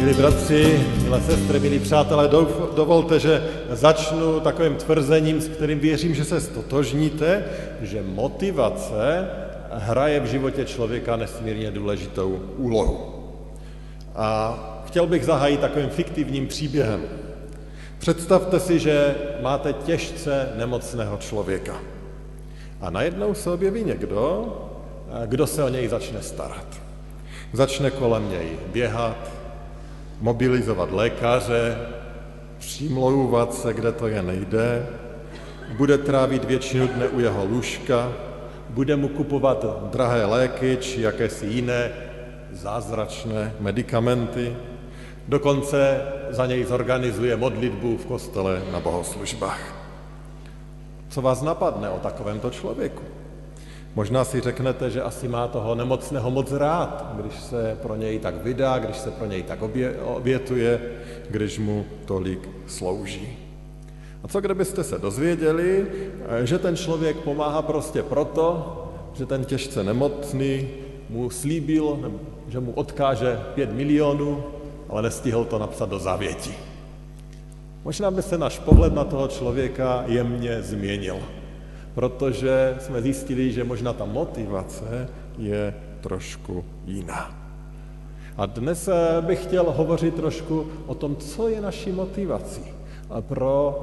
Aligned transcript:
Milí 0.00 0.14
bratři, 0.14 0.86
milé 1.02 1.20
sestry, 1.20 1.60
milí 1.60 1.78
přátelé, 1.78 2.28
dovolte, 2.74 3.20
že 3.20 3.44
začnu 3.70 4.40
takovým 4.40 4.74
tvrzením, 4.74 5.40
s 5.40 5.48
kterým 5.48 5.78
věřím, 5.80 6.14
že 6.14 6.24
se 6.24 6.40
stotožníte, 6.40 7.44
že 7.80 8.02
motivace 8.02 9.28
hraje 9.70 10.20
v 10.20 10.24
životě 10.24 10.64
člověka 10.64 11.16
nesmírně 11.16 11.70
důležitou 11.70 12.40
úlohu. 12.56 13.14
A 14.14 14.58
chtěl 14.86 15.06
bych 15.06 15.24
zahájit 15.24 15.60
takovým 15.60 15.88
fiktivním 15.88 16.46
příběhem. 16.46 17.02
Představte 17.98 18.60
si, 18.60 18.78
že 18.78 19.14
máte 19.40 19.72
těžce 19.72 20.48
nemocného 20.56 21.16
člověka. 21.16 21.76
A 22.80 22.90
najednou 22.90 23.34
se 23.34 23.50
objeví 23.50 23.84
někdo, 23.84 24.46
kdo 25.26 25.46
se 25.46 25.64
o 25.64 25.68
něj 25.68 25.88
začne 25.88 26.22
starat. 26.22 26.66
Začne 27.52 27.90
kolem 27.90 28.30
něj 28.30 28.48
běhat, 28.72 29.39
mobilizovat 30.20 30.92
lékaře, 30.92 31.78
přimlouvat 32.58 33.54
se, 33.54 33.74
kde 33.74 33.92
to 33.92 34.06
je 34.06 34.22
nejde, 34.22 34.86
bude 35.76 35.98
trávit 35.98 36.44
většinu 36.44 36.86
dne 36.86 37.08
u 37.08 37.20
jeho 37.20 37.44
lůžka, 37.44 38.12
bude 38.68 38.96
mu 38.96 39.08
kupovat 39.08 39.66
drahé 39.90 40.24
léky 40.24 40.78
či 40.80 41.00
jakési 41.00 41.46
jiné 41.46 41.90
zázračné 42.52 43.54
medicamenty, 43.60 44.56
dokonce 45.28 46.02
za 46.30 46.46
něj 46.46 46.64
zorganizuje 46.64 47.36
modlitbu 47.36 47.96
v 47.96 48.06
kostele 48.06 48.62
na 48.72 48.80
bohoslužbách. 48.80 49.74
Co 51.08 51.22
vás 51.22 51.42
napadne 51.42 51.90
o 51.90 51.98
takovémto 51.98 52.50
člověku? 52.50 53.19
Možná 53.94 54.24
si 54.24 54.40
řeknete, 54.40 54.90
že 54.90 55.02
asi 55.02 55.28
má 55.28 55.48
toho 55.48 55.74
nemocného 55.74 56.30
moc 56.30 56.52
rád, 56.52 57.14
když 57.20 57.40
se 57.40 57.78
pro 57.82 57.96
něj 57.96 58.18
tak 58.18 58.44
vydá, 58.44 58.78
když 58.78 58.96
se 58.96 59.10
pro 59.10 59.26
něj 59.26 59.42
tak 59.42 59.58
obětuje, 60.04 60.80
když 61.30 61.58
mu 61.58 61.86
tolik 62.04 62.48
slouží. 62.66 63.38
A 64.22 64.28
co 64.28 64.40
kdybyste 64.40 64.84
se 64.84 64.98
dozvěděli, 64.98 65.86
že 66.44 66.58
ten 66.58 66.76
člověk 66.76 67.16
pomáhá 67.16 67.62
prostě 67.62 68.02
proto, 68.02 68.76
že 69.14 69.26
ten 69.26 69.44
těžce 69.44 69.84
nemocný 69.84 70.68
mu 71.08 71.30
slíbil, 71.30 72.12
že 72.48 72.60
mu 72.60 72.72
odkáže 72.72 73.40
pět 73.54 73.72
milionů, 73.72 74.44
ale 74.88 75.02
nestihl 75.02 75.44
to 75.44 75.58
napsat 75.58 75.88
do 75.88 75.98
zavěti. 75.98 76.54
Možná 77.84 78.10
by 78.10 78.22
se 78.22 78.38
náš 78.38 78.58
pohled 78.58 78.94
na 78.94 79.04
toho 79.04 79.28
člověka 79.28 80.04
jemně 80.06 80.62
změnil 80.62 81.16
protože 81.94 82.76
jsme 82.80 83.02
zjistili, 83.02 83.52
že 83.52 83.64
možná 83.64 83.92
ta 83.92 84.04
motivace 84.04 85.08
je 85.38 85.74
trošku 86.00 86.64
jiná. 86.86 87.34
A 88.36 88.46
dnes 88.46 88.88
eh, 88.88 89.20
bych 89.20 89.42
chtěl 89.42 89.70
hovořit 89.70 90.14
trošku 90.14 90.66
o 90.86 90.94
tom, 90.94 91.16
co 91.16 91.48
je 91.48 91.60
naší 91.60 91.92
motivací 91.92 92.62
pro 93.20 93.78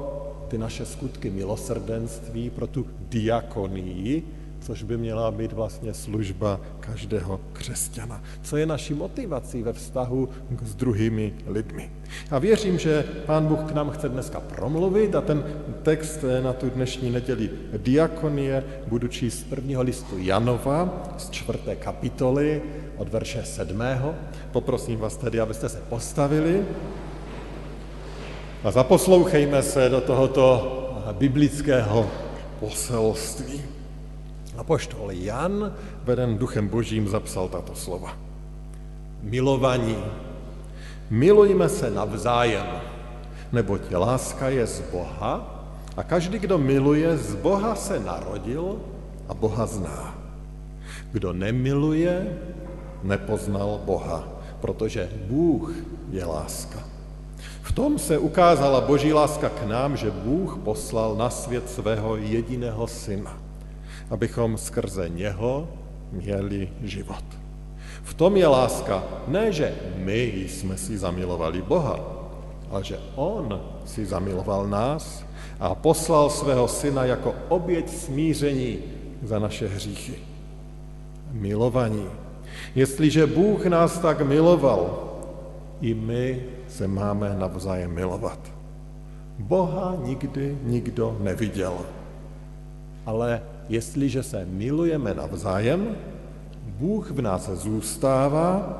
ty 0.48 0.58
naše 0.58 0.86
skutky 0.86 1.30
milosrdenství, 1.30 2.50
pro 2.50 2.66
tu 2.66 2.86
diakonii, 3.00 4.22
což 4.60 4.82
by 4.82 4.96
měla 4.96 5.30
být 5.30 5.52
vlastně 5.52 5.94
služba 5.94 6.60
každého 6.80 7.40
křesťana. 7.52 8.22
Co 8.42 8.56
je 8.56 8.66
naší 8.66 8.94
motivací 8.94 9.62
ve 9.62 9.72
vztahu 9.72 10.28
s 10.62 10.74
druhými 10.74 11.34
lidmi. 11.46 11.90
A 12.30 12.38
věřím, 12.38 12.78
že 12.78 13.04
Pán 13.26 13.46
Bůh 13.46 13.60
k 13.60 13.74
nám 13.74 13.90
chce 13.90 14.08
dneska 14.08 14.40
promluvit 14.40 15.14
a 15.14 15.20
ten 15.20 15.44
text 15.82 16.24
na 16.42 16.52
tu 16.52 16.70
dnešní 16.70 17.10
neděli 17.10 17.50
diakonie 17.76 18.64
budu 18.86 19.08
číst 19.08 19.38
z 19.38 19.44
prvního 19.44 19.82
listu 19.82 20.18
Janova 20.18 21.04
z 21.18 21.30
čtvrté 21.30 21.76
kapitoly 21.76 22.62
od 22.96 23.08
verše 23.08 23.42
sedmého. 23.44 24.14
Poprosím 24.52 24.98
vás 24.98 25.16
tedy, 25.16 25.40
abyste 25.40 25.68
se 25.68 25.78
postavili 25.88 26.64
a 28.64 28.70
zaposlouchejme 28.70 29.62
se 29.62 29.88
do 29.88 30.00
tohoto 30.00 30.74
biblického 31.12 32.10
poselství. 32.60 33.77
Apoštol 34.58 35.14
Jan, 35.14 35.70
veden 36.02 36.34
duchem 36.34 36.66
božím, 36.66 37.06
zapsal 37.06 37.46
tato 37.46 37.78
slova. 37.78 38.18
Milovaní, 39.22 39.94
milujme 41.10 41.70
se 41.70 41.86
navzájem, 41.90 42.66
neboť 43.54 43.86
láska 43.94 44.50
je 44.50 44.66
z 44.66 44.78
Boha 44.90 45.46
a 45.94 46.02
každý, 46.02 46.42
kdo 46.42 46.58
miluje, 46.58 47.06
z 47.16 47.38
Boha 47.38 47.74
se 47.78 48.02
narodil 48.02 48.82
a 49.30 49.34
Boha 49.34 49.66
zná. 49.66 50.18
Kdo 51.14 51.32
nemiluje, 51.32 52.26
nepoznal 53.02 53.78
Boha, 53.86 54.26
protože 54.60 55.06
Bůh 55.30 55.70
je 56.10 56.24
láska. 56.24 56.82
V 57.62 57.72
tom 57.72 57.98
se 57.98 58.18
ukázala 58.18 58.80
boží 58.80 59.12
láska 59.12 59.48
k 59.48 59.62
nám, 59.70 59.96
že 59.96 60.10
Bůh 60.10 60.58
poslal 60.64 61.14
na 61.14 61.30
svět 61.30 61.70
svého 61.70 62.16
jediného 62.16 62.86
syna 62.86 63.47
abychom 64.10 64.58
skrze 64.58 65.08
něho 65.08 65.68
měli 66.12 66.68
život. 66.82 67.24
V 68.02 68.14
tom 68.14 68.36
je 68.36 68.46
láska, 68.46 69.04
ne, 69.26 69.52
že 69.52 69.74
my 69.96 70.46
jsme 70.48 70.76
si 70.76 70.98
zamilovali 70.98 71.62
Boha, 71.62 72.00
ale 72.70 72.84
že 72.84 72.98
On 73.16 73.60
si 73.84 74.06
zamiloval 74.06 74.66
nás 74.66 75.24
a 75.60 75.74
poslal 75.74 76.30
svého 76.30 76.68
syna 76.68 77.04
jako 77.04 77.34
oběť 77.48 77.88
smíření 77.90 78.78
za 79.22 79.38
naše 79.38 79.68
hříchy. 79.68 80.14
Milovaní. 81.32 82.06
Jestliže 82.74 83.26
Bůh 83.26 83.66
nás 83.66 83.98
tak 83.98 84.20
miloval, 84.20 85.04
i 85.80 85.94
my 85.94 86.42
se 86.68 86.88
máme 86.88 87.36
navzájem 87.38 87.94
milovat. 87.94 88.38
Boha 89.38 89.96
nikdy 90.02 90.58
nikdo 90.62 91.16
neviděl, 91.20 91.78
ale 93.06 93.42
jestliže 93.68 94.22
se 94.22 94.44
milujeme 94.44 95.14
navzájem, 95.14 95.96
Bůh 96.78 97.10
v 97.10 97.20
nás 97.20 97.50
zůstává 97.50 98.78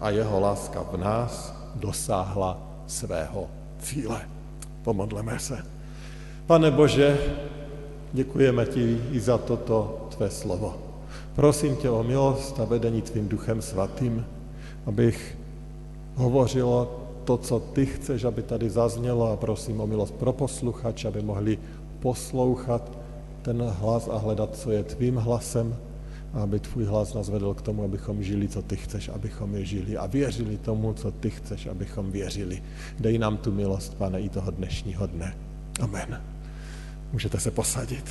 a 0.00 0.10
jeho 0.10 0.40
láska 0.40 0.82
v 0.92 0.96
nás 0.96 1.54
dosáhla 1.74 2.58
svého 2.86 3.48
cíle. 3.78 4.20
Pomodleme 4.82 5.38
se. 5.38 5.58
Pane 6.46 6.70
Bože, 6.70 7.18
děkujeme 8.12 8.66
ti 8.66 9.00
i 9.12 9.20
za 9.20 9.38
toto 9.38 10.08
tvé 10.16 10.30
slovo. 10.30 10.76
Prosím 11.34 11.76
tě 11.76 11.90
o 11.90 12.02
milost 12.02 12.60
a 12.60 12.64
vedení 12.64 13.02
tvým 13.02 13.28
duchem 13.28 13.62
svatým, 13.62 14.26
abych 14.86 15.38
hovořilo 16.14 17.00
to, 17.24 17.36
co 17.36 17.60
ty 17.60 17.86
chceš, 17.86 18.24
aby 18.24 18.42
tady 18.42 18.70
zaznělo 18.70 19.32
a 19.32 19.36
prosím 19.36 19.80
o 19.80 19.86
milost 19.86 20.14
pro 20.14 20.32
posluchač, 20.32 21.04
aby 21.04 21.22
mohli 21.22 21.58
poslouchat 22.00 23.03
ten 23.44 23.62
hlas 23.62 24.08
a 24.08 24.16
hledat, 24.16 24.56
co 24.56 24.70
je 24.70 24.84
tvým 24.84 25.16
hlasem, 25.16 25.76
aby 26.32 26.60
tvůj 26.60 26.84
hlas 26.84 27.14
nás 27.14 27.28
vedl 27.28 27.54
k 27.54 27.62
tomu, 27.62 27.84
abychom 27.84 28.22
žili, 28.22 28.48
co 28.48 28.62
ty 28.62 28.76
chceš, 28.76 29.08
abychom 29.08 29.54
je 29.54 29.64
žili 29.64 29.96
a 29.96 30.06
věřili 30.06 30.56
tomu, 30.56 30.92
co 30.92 31.10
ty 31.10 31.30
chceš, 31.30 31.66
abychom 31.66 32.10
věřili. 32.10 32.62
Dej 32.98 33.18
nám 33.18 33.36
tu 33.36 33.52
milost, 33.52 33.94
pane, 33.94 34.20
i 34.20 34.28
toho 34.28 34.50
dnešního 34.50 35.06
dne. 35.06 35.36
Amen. 35.80 36.22
Můžete 37.12 37.40
se 37.40 37.50
posadit. 37.50 38.10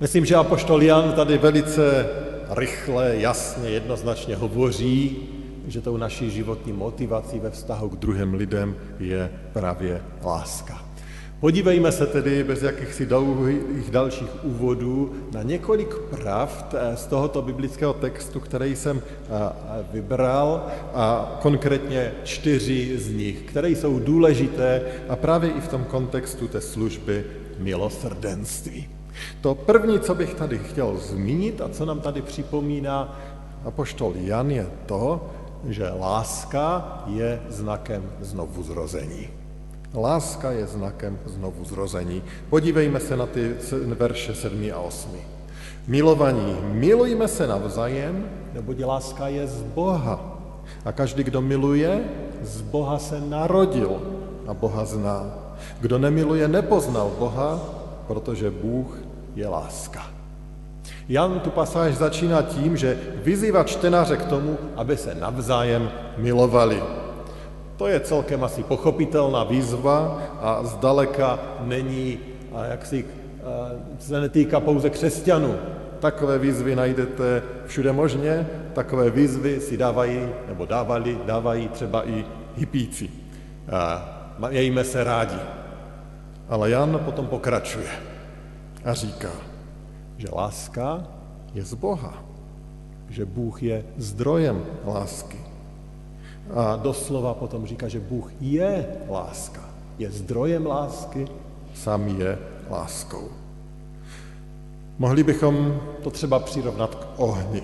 Myslím, 0.00 0.24
že 0.24 0.36
Apoštol 0.36 0.82
Jan 0.82 1.12
tady 1.12 1.38
velice 1.38 2.06
rychle, 2.50 3.16
jasně, 3.16 3.68
jednoznačně 3.68 4.36
hovoří 4.36 5.16
že 5.66 5.80
tou 5.80 5.96
naší 5.96 6.30
životní 6.30 6.72
motivací 6.72 7.38
ve 7.38 7.50
vztahu 7.50 7.88
k 7.88 7.96
druhým 7.96 8.34
lidem 8.34 8.74
je 8.98 9.30
právě 9.52 10.02
láska. 10.24 10.92
Podívejme 11.42 11.92
se 11.92 12.06
tedy 12.06 12.44
bez 12.44 12.62
jakýchsi 12.62 13.06
dlouhých 13.06 13.90
dalších 13.90 14.44
úvodů 14.44 15.12
na 15.32 15.42
několik 15.42 15.94
pravd 15.98 16.74
eh, 16.74 16.96
z 16.96 17.06
tohoto 17.06 17.42
biblického 17.42 17.92
textu, 17.92 18.40
který 18.40 18.76
jsem 18.76 19.02
eh, 19.02 19.28
vybral, 19.92 20.66
a 20.94 21.38
konkrétně 21.42 22.12
čtyři 22.24 22.98
z 22.98 23.08
nich, 23.08 23.42
které 23.42 23.70
jsou 23.70 23.98
důležité 23.98 24.82
a 25.08 25.16
právě 25.16 25.50
i 25.50 25.60
v 25.60 25.68
tom 25.68 25.84
kontextu 25.84 26.48
té 26.48 26.60
služby 26.60 27.24
milosrdenství. 27.58 28.88
To 29.40 29.54
první, 29.54 30.00
co 30.00 30.14
bych 30.14 30.34
tady 30.34 30.58
chtěl 30.58 30.96
zmínit 30.96 31.60
a 31.60 31.68
co 31.68 31.84
nám 31.84 32.00
tady 32.00 32.22
připomíná 32.22 33.18
apoštol 33.64 34.12
Jan, 34.16 34.50
je 34.50 34.66
to, 34.86 35.30
že 35.68 35.90
láska 35.90 37.02
je 37.06 37.40
znakem 37.48 38.02
znovu 38.20 38.62
zrození. 38.62 39.28
Láska 39.94 40.50
je 40.50 40.66
znakem 40.66 41.18
znovu 41.26 41.64
zrození. 41.64 42.22
Podívejme 42.50 43.00
se 43.00 43.16
na 43.16 43.26
ty 43.26 43.54
verše 43.98 44.34
7 44.34 44.72
a 44.72 44.78
8. 44.78 45.10
Milovaní, 45.86 46.56
milujme 46.72 47.28
se 47.28 47.46
navzájem, 47.46 48.24
neboť 48.54 48.76
láska 48.84 49.28
je 49.28 49.46
z 49.46 49.62
Boha. 49.62 50.16
A 50.84 50.92
každý, 50.92 51.24
kdo 51.24 51.42
miluje, 51.42 52.04
z 52.42 52.60
Boha 52.60 52.98
se 52.98 53.20
narodil 53.20 54.02
a 54.46 54.54
Boha 54.54 54.84
zná. 54.84 55.26
Kdo 55.80 55.98
nemiluje, 55.98 56.48
nepoznal 56.48 57.10
Boha, 57.18 57.60
protože 58.06 58.50
Bůh 58.50 58.98
je 59.34 59.48
láska. 59.48 60.21
Jan 61.12 61.40
tu 61.40 61.50
pasáž 61.50 61.94
začíná 61.94 62.42
tím, 62.42 62.76
že 62.76 62.98
vyzývá 63.22 63.64
čtenáře 63.64 64.16
k 64.16 64.24
tomu, 64.24 64.58
aby 64.76 64.96
se 64.96 65.14
navzájem 65.14 65.90
milovali. 66.16 66.82
To 67.76 67.86
je 67.86 68.00
celkem 68.00 68.44
asi 68.44 68.62
pochopitelná 68.62 69.44
výzva 69.44 70.22
a 70.40 70.64
zdaleka 70.64 71.38
není, 71.60 72.18
jak 72.70 72.86
si 72.86 73.04
se 73.98 74.20
netýká 74.20 74.60
pouze 74.60 74.90
křesťanů. 74.90 75.54
Takové 76.00 76.38
výzvy 76.38 76.76
najdete 76.76 77.42
všude 77.66 77.92
možně, 77.92 78.46
takové 78.72 79.10
výzvy 79.10 79.60
si 79.60 79.76
dávají, 79.76 80.28
nebo 80.48 80.66
dávali, 80.66 81.18
dávají 81.26 81.68
třeba 81.68 82.08
i 82.08 82.24
hypíci. 82.56 83.10
Mějme 84.48 84.84
se 84.84 85.04
rádi. 85.04 85.38
Ale 86.48 86.70
Jan 86.70 87.00
potom 87.04 87.26
pokračuje 87.26 87.88
a 88.84 88.94
říká, 88.94 89.51
že 90.16 90.28
láska 90.32 91.06
je 91.54 91.64
z 91.64 91.74
Boha, 91.74 92.24
že 93.08 93.24
Bůh 93.24 93.62
je 93.62 93.84
zdrojem 93.96 94.62
lásky. 94.86 95.38
A 96.54 96.76
doslova 96.76 97.34
potom 97.34 97.66
říká, 97.66 97.88
že 97.88 98.00
Bůh 98.00 98.32
je 98.40 98.86
láska, 99.08 99.62
je 99.98 100.10
zdrojem 100.10 100.66
lásky, 100.66 101.26
sám 101.74 102.08
je 102.08 102.38
láskou. 102.70 103.28
Mohli 104.98 105.22
bychom 105.22 105.80
to 106.02 106.10
třeba 106.10 106.38
přirovnat 106.38 106.94
k 106.94 107.06
ohni 107.16 107.62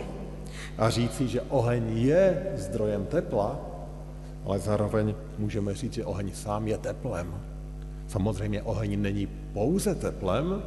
a 0.79 0.91
říci, 0.91 1.29
že 1.29 1.41
oheň 1.49 1.99
je 1.99 2.53
zdrojem 2.57 3.07
tepla, 3.07 3.59
ale 4.45 4.59
zároveň 4.59 5.15
můžeme 5.39 5.75
říct, 5.75 5.93
že 5.93 6.05
oheň 6.05 6.31
sám 6.35 6.69
je 6.69 6.79
teplem. 6.79 7.35
Samozřejmě 8.09 8.63
oheň 8.63 9.03
není 9.03 9.27
pouze 9.53 9.95
teplem, 9.95 10.63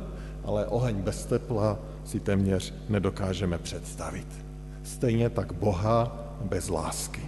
ale 0.45 0.65
oheň 0.65 0.95
bez 0.95 1.25
tepla 1.25 1.79
si 2.05 2.19
téměř 2.19 2.73
nedokážeme 2.89 3.57
představit. 3.57 4.27
Stejně 4.83 5.29
tak 5.29 5.53
Boha 5.53 6.17
bez 6.41 6.69
lásky. 6.69 7.21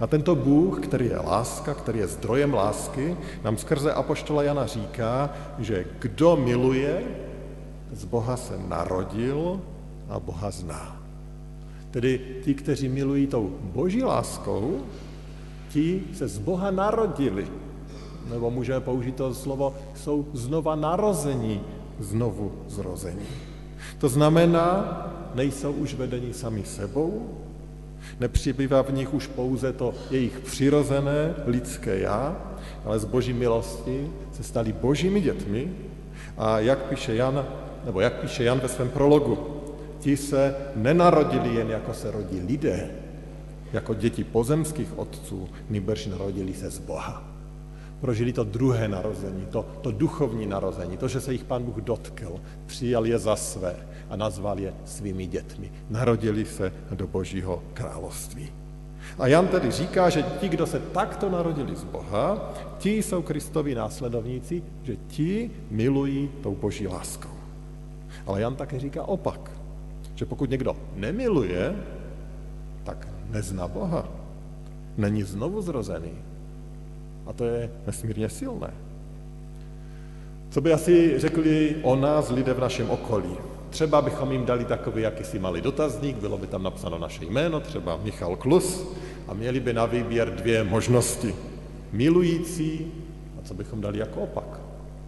A 0.00 0.06
tento 0.06 0.34
Bůh, 0.34 0.80
který 0.80 1.06
je 1.06 1.18
láska, 1.18 1.74
který 1.74 1.98
je 1.98 2.06
zdrojem 2.06 2.54
lásky, 2.54 3.16
nám 3.44 3.56
skrze 3.56 3.92
Apoštola 3.92 4.42
Jana 4.42 4.66
říká, 4.66 5.30
že 5.58 5.84
kdo 5.98 6.36
miluje, 6.36 7.02
z 7.92 8.04
Boha 8.04 8.36
se 8.36 8.58
narodil 8.68 9.60
a 10.08 10.20
Boha 10.20 10.50
zná. 10.50 10.96
Tedy 11.90 12.20
ti, 12.44 12.54
kteří 12.54 12.88
milují 12.88 13.26
tou 13.26 13.50
boží 13.62 14.02
láskou, 14.02 14.80
ti 15.68 16.04
se 16.14 16.28
z 16.28 16.38
Boha 16.38 16.70
narodili. 16.70 17.46
Nebo 18.30 18.50
můžeme 18.50 18.80
použít 18.80 19.16
to 19.16 19.34
slovo, 19.34 19.74
jsou 19.94 20.26
znova 20.32 20.76
narození, 20.76 21.60
znovu 22.00 22.52
zrození. 22.68 23.26
To 23.98 24.08
znamená, 24.08 24.62
nejsou 25.34 25.72
už 25.72 25.94
vedení 25.94 26.32
sami 26.32 26.64
sebou, 26.64 27.38
nepřibývá 28.20 28.82
v 28.82 28.92
nich 28.92 29.14
už 29.14 29.26
pouze 29.26 29.72
to 29.72 29.94
jejich 30.10 30.40
přirozené 30.40 31.34
lidské 31.46 31.98
já, 31.98 32.36
ale 32.84 32.98
z 32.98 33.04
boží 33.04 33.32
milosti 33.32 34.10
se 34.32 34.42
stali 34.42 34.72
božími 34.72 35.20
dětmi 35.20 35.72
a 36.38 36.60
jak 36.60 36.78
píše 36.78 37.14
Jan, 37.14 37.46
nebo 37.84 38.00
jak 38.00 38.20
píše 38.20 38.44
Jan 38.44 38.60
ve 38.60 38.68
svém 38.68 38.88
prologu, 38.88 39.38
ti 40.00 40.16
se 40.16 40.54
nenarodili 40.76 41.54
jen 41.54 41.70
jako 41.70 41.94
se 41.94 42.10
rodí 42.10 42.40
lidé, 42.40 42.90
jako 43.72 43.94
děti 43.94 44.24
pozemských 44.24 44.98
otců, 44.98 45.48
nýbrž 45.70 46.06
narodili 46.06 46.54
se 46.54 46.70
z 46.70 46.78
Boha. 46.78 47.27
Prožili 48.00 48.32
to 48.32 48.44
druhé 48.44 48.88
narození, 48.88 49.46
to, 49.50 49.66
to 49.80 49.90
duchovní 49.90 50.46
narození, 50.46 50.96
to, 50.96 51.08
že 51.08 51.20
se 51.20 51.32
jich 51.32 51.44
pán 51.44 51.62
Bůh 51.62 51.76
dotkl, 51.76 52.40
přijal 52.66 53.06
je 53.06 53.18
za 53.18 53.36
své 53.36 53.76
a 54.10 54.16
nazval 54.16 54.58
je 54.58 54.74
svými 54.84 55.26
dětmi. 55.26 55.72
Narodili 55.90 56.44
se 56.44 56.72
do 56.90 57.06
Božího 57.06 57.62
království. 57.74 58.48
A 59.18 59.26
Jan 59.26 59.48
tedy 59.48 59.70
říká, 59.70 60.10
že 60.10 60.22
ti, 60.22 60.48
kdo 60.48 60.66
se 60.66 60.78
takto 60.78 61.30
narodili 61.30 61.76
z 61.76 61.84
Boha, 61.84 62.54
ti 62.78 63.02
jsou 63.02 63.22
Kristovi 63.22 63.74
následovníci, 63.74 64.62
že 64.82 64.96
ti 65.08 65.50
milují 65.70 66.30
tou 66.42 66.54
Boží 66.54 66.86
láskou. 66.86 67.34
Ale 68.26 68.40
Jan 68.40 68.56
také 68.56 68.78
říká 68.78 69.02
opak, 69.02 69.50
že 70.14 70.26
pokud 70.26 70.50
někdo 70.50 70.76
nemiluje, 70.94 71.76
tak 72.84 73.08
nezná 73.30 73.68
Boha. 73.68 74.08
Není 74.96 75.22
znovu 75.22 75.62
zrozený. 75.62 76.12
A 77.28 77.32
to 77.32 77.44
je 77.44 77.70
nesmírně 77.86 78.28
silné. 78.28 78.74
Co 80.50 80.60
by 80.60 80.72
asi 80.72 81.18
řekli 81.18 81.76
o 81.82 81.96
nás 81.96 82.30
lidé 82.30 82.54
v 82.54 82.60
našem 82.60 82.90
okolí? 82.90 83.36
Třeba 83.70 84.02
bychom 84.02 84.32
jim 84.32 84.46
dali 84.46 84.64
takový 84.64 85.02
jakýsi 85.02 85.38
malý 85.38 85.60
dotazník, 85.60 86.16
bylo 86.16 86.38
by 86.38 86.46
tam 86.46 86.62
napsáno 86.62 86.98
naše 86.98 87.24
jméno, 87.24 87.60
třeba 87.60 87.96
Michal 88.04 88.36
Klus, 88.36 88.84
a 89.28 89.34
měli 89.34 89.60
by 89.60 89.72
na 89.72 89.86
výběr 89.86 90.34
dvě 90.34 90.64
možnosti. 90.64 91.34
Milující, 91.92 92.92
a 93.38 93.44
co 93.44 93.54
bychom 93.54 93.80
dali 93.80 93.98
jako 93.98 94.20
opak? 94.20 94.60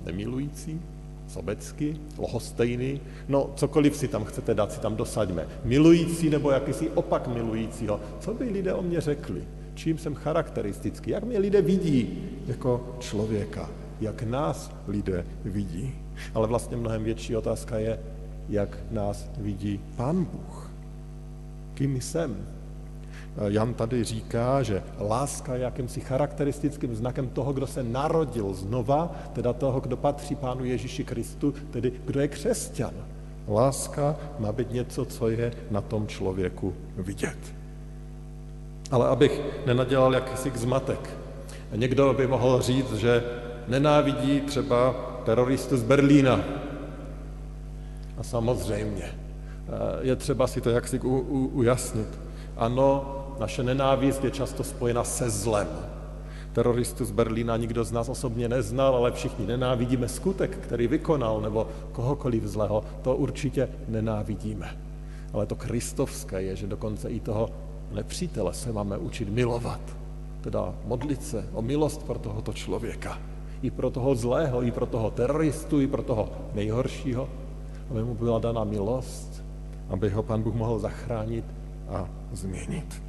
Nemilující, 0.05 0.81
sobecky, 1.28 1.96
lohostejný, 2.19 3.00
no 3.28 3.50
cokoliv 3.56 3.96
si 3.96 4.08
tam 4.08 4.25
chcete 4.25 4.55
dát, 4.55 4.72
si 4.72 4.81
tam 4.81 4.96
dosaďme. 4.96 5.49
Milující 5.64 6.31
nebo 6.31 6.50
jakýsi 6.50 6.90
opak 6.90 7.28
milujícího. 7.28 8.00
Co 8.20 8.34
by 8.34 8.44
lidé 8.44 8.75
o 8.75 8.82
mě 8.82 9.00
řekli? 9.00 9.44
Čím 9.75 9.99
jsem 9.99 10.14
charakteristický? 10.14 11.10
Jak 11.10 11.24
mě 11.24 11.39
lidé 11.39 11.62
vidí 11.62 12.19
jako 12.46 12.96
člověka? 12.98 13.70
Jak 14.00 14.22
nás 14.22 14.70
lidé 14.89 15.27
vidí? 15.44 15.94
Ale 16.34 16.46
vlastně 16.46 16.77
mnohem 16.77 17.05
větší 17.05 17.36
otázka 17.36 17.79
je, 17.79 17.98
jak 18.48 18.79
nás 18.91 19.31
vidí 19.39 19.81
Pán 19.96 20.24
Bůh. 20.24 20.70
Kým 21.74 22.00
jsem? 22.00 22.46
Jan 23.46 23.74
tady 23.74 24.05
říká, 24.05 24.62
že 24.62 24.82
láska 24.98 25.55
je 25.55 25.62
jakýmsi 25.62 26.00
charakteristickým 26.00 26.94
znakem 26.94 27.29
toho, 27.29 27.53
kdo 27.53 27.67
se 27.67 27.82
narodil 27.82 28.55
znova, 28.55 29.17
teda 29.32 29.53
toho, 29.53 29.81
kdo 29.81 29.96
patří 29.96 30.34
Pánu 30.34 30.65
Ježíši 30.65 31.05
Kristu, 31.05 31.55
tedy 31.70 31.93
kdo 32.05 32.20
je 32.20 32.29
křesťan. 32.29 32.94
Láska 33.48 34.17
má 34.39 34.53
být 34.53 34.72
něco, 34.72 35.05
co 35.05 35.29
je 35.29 35.53
na 35.70 35.81
tom 35.81 36.06
člověku 36.06 36.74
vidět. 36.96 37.39
Ale 38.91 39.09
abych 39.09 39.41
nenadělal 39.67 40.15
jakýsi 40.15 40.53
zmatek. 40.55 41.11
Někdo 41.75 42.15
by 42.17 42.27
mohl 42.27 42.63
říct, 42.63 42.94
že 42.94 43.25
nenávidí 43.69 44.41
třeba 44.41 44.94
teroristu 45.25 45.77
z 45.77 45.82
Berlína. 45.82 46.41
A 48.19 48.23
samozřejmě, 48.23 49.05
eh, 49.05 49.99
je 50.01 50.17
třeba 50.17 50.47
si 50.47 50.61
to 50.61 50.70
jaksi 50.70 51.01
u, 51.01 51.19
u, 51.19 51.47
ujasnit. 51.47 52.09
Ano, 52.56 53.17
naše 53.41 53.63
nenávist 53.63 54.25
je 54.25 54.31
často 54.31 54.65
spojena 54.65 55.05
se 55.05 55.31
zlem. 55.31 55.69
Teroristu 56.53 57.05
z 57.05 57.11
Berlína 57.11 57.56
nikdo 57.56 57.85
z 57.85 57.93
nás 57.93 58.09
osobně 58.09 58.49
neznal, 58.49 58.97
ale 58.97 59.13
všichni 59.13 59.47
nenávidíme 59.47 60.09
skutek, 60.09 60.56
který 60.56 60.87
vykonal, 60.87 61.41
nebo 61.41 61.69
kohokoliv 61.93 62.44
zlého. 62.44 62.85
To 63.03 63.17
určitě 63.17 63.69
nenávidíme. 63.89 64.77
Ale 65.32 65.47
to 65.47 65.56
kristovské 65.56 66.43
je, 66.43 66.56
že 66.56 66.67
dokonce 66.67 67.11
i 67.11 67.20
toho 67.20 67.51
nepřítele 67.93 68.55
se 68.55 68.73
máme 68.73 68.99
učit 68.99 69.29
milovat. 69.29 69.81
Teda 70.41 70.75
modlit 70.85 71.25
se 71.25 71.49
o 71.53 71.63
milost 71.63 72.03
pro 72.03 72.19
tohoto 72.19 72.53
člověka. 72.53 73.19
I 73.63 73.70
pro 73.70 73.91
toho 73.91 74.15
zlého, 74.15 74.63
i 74.63 74.70
pro 74.70 74.87
toho 74.87 75.11
teroristu, 75.11 75.81
i 75.81 75.87
pro 75.87 76.03
toho 76.03 76.29
nejhoršího. 76.55 77.29
Aby 77.91 78.05
mu 78.05 78.15
byla 78.15 78.39
dana 78.39 78.65
milost, 78.65 79.44
aby 79.89 80.11
ho 80.11 80.23
pan 80.23 80.43
Bůh 80.43 80.55
mohl 80.55 80.79
zachránit 80.79 81.44
a 81.89 82.09
změnit. 82.32 83.03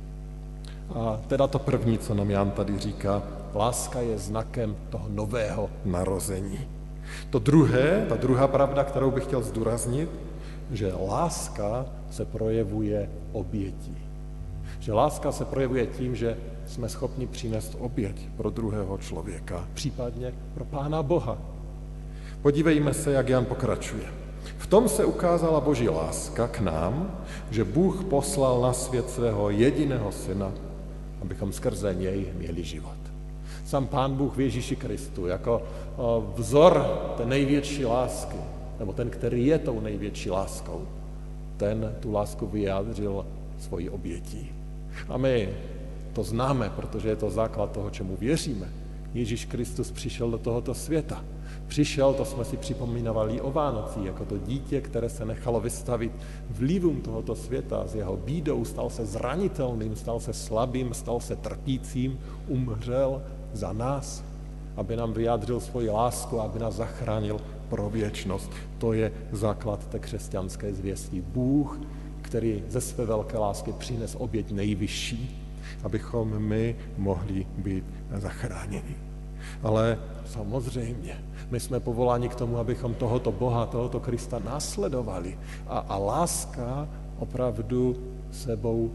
A 0.95 1.19
teda 1.27 1.47
to 1.47 1.59
první, 1.59 1.97
co 1.97 2.13
nám 2.13 2.29
Jan 2.29 2.51
tady 2.51 2.79
říká, 2.79 3.23
láska 3.55 3.99
je 3.99 4.17
znakem 4.17 4.75
toho 4.89 5.09
nového 5.09 5.69
narození. 5.85 6.59
To 7.29 7.39
druhé, 7.39 8.05
ta 8.09 8.15
druhá 8.15 8.47
pravda, 8.47 8.83
kterou 8.83 9.11
bych 9.11 9.23
chtěl 9.23 9.43
zdůraznit, 9.43 10.09
že 10.71 10.93
láska 10.93 11.85
se 12.11 12.25
projevuje 12.25 13.09
obětí. 13.31 14.10
Že 14.81 14.93
láska 14.93 15.31
se 15.31 15.45
projevuje 15.45 15.87
tím, 15.87 16.15
že 16.15 16.37
jsme 16.65 16.89
schopni 16.89 17.27
přinést 17.27 17.77
oběť 17.79 18.29
pro 18.37 18.49
druhého 18.49 18.97
člověka, 18.97 19.67
případně 19.73 20.33
pro 20.53 20.65
Pána 20.65 21.03
Boha. 21.03 21.37
Podívejme 22.41 22.93
se, 22.93 23.11
jak 23.11 23.29
Jan 23.29 23.45
pokračuje. 23.45 24.03
V 24.57 24.67
tom 24.67 24.89
se 24.89 25.05
ukázala 25.05 25.61
boží 25.61 25.89
láska 25.89 26.47
k 26.47 26.59
nám, 26.59 27.19
že 27.51 27.63
Bůh 27.63 28.03
poslal 28.03 28.61
na 28.61 28.73
svět 28.73 29.09
svého 29.09 29.49
jediného 29.49 30.11
syna, 30.11 30.51
abychom 31.21 31.53
skrze 31.53 31.93
něj 31.93 32.25
měli 32.37 32.63
život. 32.63 32.97
Sam 33.65 33.87
Pán 33.87 34.13
Bůh 34.13 34.37
v 34.37 34.41
Ježíši 34.41 34.75
Kristu 34.75 35.27
jako 35.27 35.61
vzor 36.35 37.01
té 37.17 37.25
největší 37.25 37.85
lásky, 37.85 38.37
nebo 38.79 38.93
ten, 38.93 39.09
který 39.09 39.45
je 39.45 39.59
tou 39.59 39.79
největší 39.79 40.29
láskou, 40.31 40.87
ten 41.57 41.95
tu 41.99 42.11
lásku 42.11 42.47
vyjádřil 42.47 43.25
svojí 43.59 43.89
obětí. 43.89 44.60
A 45.09 45.17
my 45.17 45.49
to 46.13 46.23
známe, 46.23 46.69
protože 46.75 47.09
je 47.09 47.15
to 47.15 47.29
základ 47.29 47.71
toho, 47.71 47.89
čemu 47.89 48.15
věříme. 48.15 48.69
Ježíš 49.13 49.45
Kristus 49.45 49.91
přišel 49.91 50.31
do 50.31 50.37
tohoto 50.37 50.73
světa. 50.73 51.23
Přišel, 51.67 52.13
to 52.13 52.25
jsme 52.25 52.45
si 52.45 52.57
připomínali 52.57 53.41
o 53.41 53.51
Vánocí, 53.51 54.05
jako 54.05 54.25
to 54.25 54.37
dítě, 54.37 54.81
které 54.81 55.09
se 55.09 55.25
nechalo 55.25 55.59
vystavit 55.59 56.11
vlivům 56.49 57.01
tohoto 57.01 57.35
světa, 57.35 57.87
s 57.87 57.95
jeho 57.95 58.17
bídou, 58.17 58.65
stal 58.65 58.89
se 58.89 59.05
zranitelným, 59.05 59.95
stal 59.95 60.19
se 60.19 60.33
slabým, 60.33 60.93
stal 60.93 61.19
se 61.19 61.35
trpícím, 61.35 62.19
umřel 62.47 63.21
za 63.53 63.73
nás, 63.73 64.23
aby 64.75 64.95
nám 64.95 65.13
vyjádřil 65.13 65.59
svoji 65.59 65.89
lásku, 65.89 66.41
aby 66.41 66.59
nás 66.59 66.75
zachránil 66.75 67.39
pro 67.69 67.89
věčnost. 67.89 68.51
To 68.77 68.93
je 68.93 69.11
základ 69.31 69.87
té 69.87 69.99
křesťanské 69.99 70.73
zvěstí. 70.73 71.21
Bůh, 71.21 71.79
který 72.31 72.63
ze 72.69 72.81
své 72.81 73.05
velké 73.05 73.37
lásky 73.37 73.71
přines 73.71 74.15
oběť 74.15 74.51
nejvyšší, 74.51 75.43
abychom 75.83 76.39
my 76.39 76.75
mohli 76.97 77.45
být 77.57 77.83
zachráněni. 78.15 78.95
Ale 79.63 79.99
samozřejmě, 80.25 81.23
my 81.51 81.59
jsme 81.59 81.79
povoláni 81.79 82.29
k 82.29 82.35
tomu, 82.35 82.57
abychom 82.57 82.93
tohoto 82.93 83.31
Boha, 83.31 83.65
tohoto 83.65 83.99
Krista 83.99 84.39
následovali. 84.39 85.37
A, 85.67 85.79
a 85.79 85.97
láska 85.97 86.87
opravdu 87.19 87.95
sebou 88.31 88.91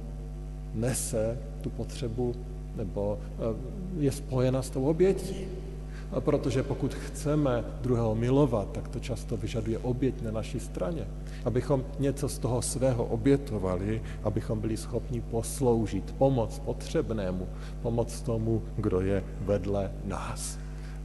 nese 0.75 1.39
tu 1.61 1.71
potřebu 1.71 2.35
nebo 2.77 3.19
eh, 3.21 3.57
je 3.99 4.13
spojena 4.13 4.63
s 4.63 4.71
tou 4.71 4.85
obětí. 4.85 5.45
Protože 6.21 6.63
pokud 6.63 6.95
chceme 6.95 7.65
druhého 7.81 8.15
milovat, 8.15 8.73
tak 8.73 8.89
to 8.89 9.01
často 9.01 9.37
vyžaduje 9.37 9.79
oběť 9.79 10.23
na 10.23 10.31
naší 10.31 10.61
straně. 10.61 11.07
Abychom 11.45 11.85
něco 11.99 12.29
z 12.29 12.39
toho 12.39 12.63
svého 12.63 13.05
obětovali, 13.05 14.03
abychom 14.23 14.61
byli 14.61 14.77
schopni 14.77 15.21
posloužit, 15.21 16.15
pomoc 16.19 16.59
potřebnému, 16.59 17.49
pomoc 17.83 18.21
tomu, 18.21 18.63
kdo 18.77 19.01
je 19.01 19.25
vedle 19.41 19.93
nás. 20.05 20.59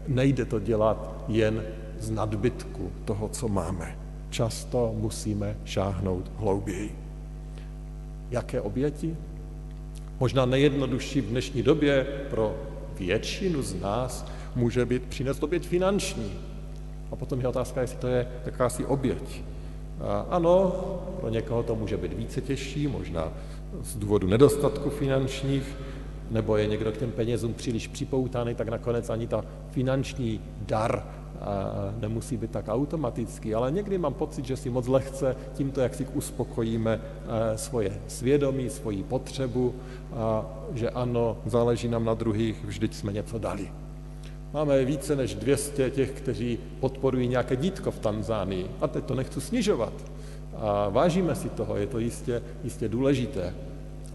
Nejde 0.08 0.46
to 0.46 0.60
dělat 0.60 1.24
jen 1.28 1.64
z 2.00 2.10
nadbytku 2.10 2.92
toho, 3.06 3.30
co 3.30 3.48
máme. 3.48 3.98
Často 4.30 4.94
musíme 4.98 5.58
šáhnout 5.66 6.32
hlouběji. 6.38 6.96
Jaké 8.32 8.62
oběti? 8.62 9.18
Možná 10.20 10.46
nejjednodušší 10.46 11.22
v 11.22 11.30
dnešní 11.30 11.64
době 11.64 12.04
pro 12.30 12.56
většinu 13.00 13.62
z 13.62 13.82
nás 13.82 14.26
může 14.56 14.86
být 14.86 15.04
přinést 15.04 15.44
oběť 15.44 15.68
finanční. 15.68 16.32
A 17.12 17.16
potom 17.16 17.42
je 17.42 17.48
otázka, 17.48 17.82
jestli 17.82 17.98
to 17.98 18.08
je 18.08 18.28
jakási 18.46 18.86
oběť. 18.86 19.44
Ano, 20.30 20.74
pro 21.20 21.30
někoho 21.30 21.64
to 21.64 21.76
může 21.76 21.98
být 21.98 22.14
více 22.14 22.42
těžší, 22.42 22.88
možná 22.88 23.34
z 23.84 23.96
důvodu 23.96 24.28
nedostatku 24.28 24.90
finančních, 24.90 25.78
nebo 26.32 26.58
je 26.58 26.68
někdo 26.68 26.92
k 26.92 26.98
těm 26.98 27.12
penězům 27.12 27.54
příliš 27.54 27.88
připoutaný, 27.88 28.56
tak 28.56 28.70
nakonec 28.70 29.10
ani 29.10 29.28
ta 29.28 29.46
finanční 29.72 30.42
dar 30.62 31.06
nemusí 32.00 32.38
být 32.38 32.52
tak 32.52 32.66
automatický, 32.68 33.56
ale 33.56 33.72
někdy 33.72 33.98
mám 33.98 34.14
pocit, 34.14 34.46
že 34.46 34.58
si 34.58 34.70
moc 34.70 34.88
lehce 34.88 35.36
tímto, 35.54 35.82
jak 35.82 35.96
si 35.96 36.08
uspokojíme 36.14 37.02
svoje 37.56 38.02
svědomí, 38.08 38.70
svoji 38.70 39.04
potřebu, 39.04 39.76
že 40.74 40.90
ano, 40.90 41.38
záleží 41.46 41.88
nám 41.88 42.06
na 42.06 42.14
druhých, 42.14 42.66
vždyť 42.66 42.94
jsme 42.94 43.14
něco 43.14 43.40
dali. 43.40 43.72
Máme 44.54 44.86
více 44.86 45.16
než 45.16 45.36
200 45.36 45.90
těch, 45.90 46.12
kteří 46.12 46.60
podporují 46.80 47.28
nějaké 47.28 47.56
dítko 47.56 47.92
v 47.92 48.00
Tanzánii. 48.00 48.68
A 48.82 48.88
teď 48.88 49.06
to 49.06 49.16
nechci 49.16 49.42
snižovat. 49.42 49.94
A 50.56 50.90
vážíme 50.90 51.36
si 51.36 51.50
toho, 51.50 51.78
je 51.78 51.88
to 51.88 52.00
jistě, 52.00 52.42
jistě 52.64 52.90
důležité. 52.90 53.54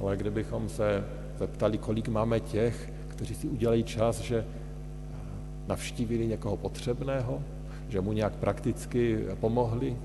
Ale 0.00 0.16
kdybychom 0.16 0.68
se 0.68 1.04
zeptali, 1.38 1.78
kolik 1.78 2.08
máme 2.08 2.40
těch, 2.40 2.92
kteří 3.08 3.34
si 3.34 3.48
udělají 3.48 3.84
čas, 3.84 4.20
že 4.20 4.44
navštívili 5.68 6.26
někoho 6.26 6.56
potřebného, 6.56 7.42
že 7.88 8.00
mu 8.00 8.12
nějak 8.12 8.36
prakticky 8.36 9.24
pomohli, 9.40 9.96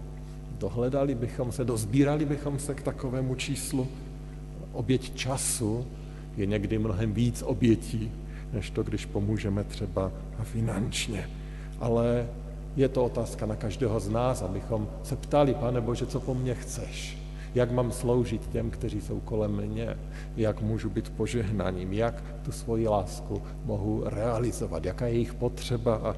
dohledali 0.59 1.15
bychom 1.15 1.51
se, 1.51 1.65
dozbírali 1.65 2.25
bychom 2.25 2.59
se 2.59 2.75
k 2.75 2.81
takovému 2.81 3.35
číslu. 3.35 3.87
Oběť 4.73 5.15
času 5.15 5.85
je 6.37 6.45
někdy 6.45 6.79
mnohem 6.79 7.13
víc 7.13 7.43
obětí, 7.45 8.11
než 8.53 8.69
to, 8.69 8.83
když 8.83 9.05
pomůžeme 9.05 9.63
třeba 9.63 10.11
finančně. 10.43 11.29
Ale 11.79 12.27
je 12.75 12.89
to 12.89 13.05
otázka 13.05 13.45
na 13.45 13.55
každého 13.55 13.99
z 13.99 14.09
nás, 14.09 14.41
abychom 14.41 14.87
se 15.03 15.15
ptali, 15.15 15.53
pane 15.53 15.81
Bože, 15.81 16.05
co 16.05 16.19
po 16.19 16.33
mně 16.33 16.55
chceš? 16.55 17.17
Jak 17.55 17.71
mám 17.71 17.91
sloužit 17.91 18.47
těm, 18.47 18.69
kteří 18.69 19.01
jsou 19.01 19.19
kolem 19.19 19.51
mě? 19.51 19.97
Jak 20.37 20.61
můžu 20.61 20.89
být 20.89 21.09
požehnaním? 21.09 21.93
Jak 21.93 22.23
tu 22.41 22.51
svoji 22.51 22.87
lásku 22.87 23.41
mohu 23.65 24.03
realizovat? 24.05 24.85
Jaká 24.85 25.05
je 25.05 25.13
jejich 25.13 25.33
potřeba 25.33 25.95
a 25.95 26.15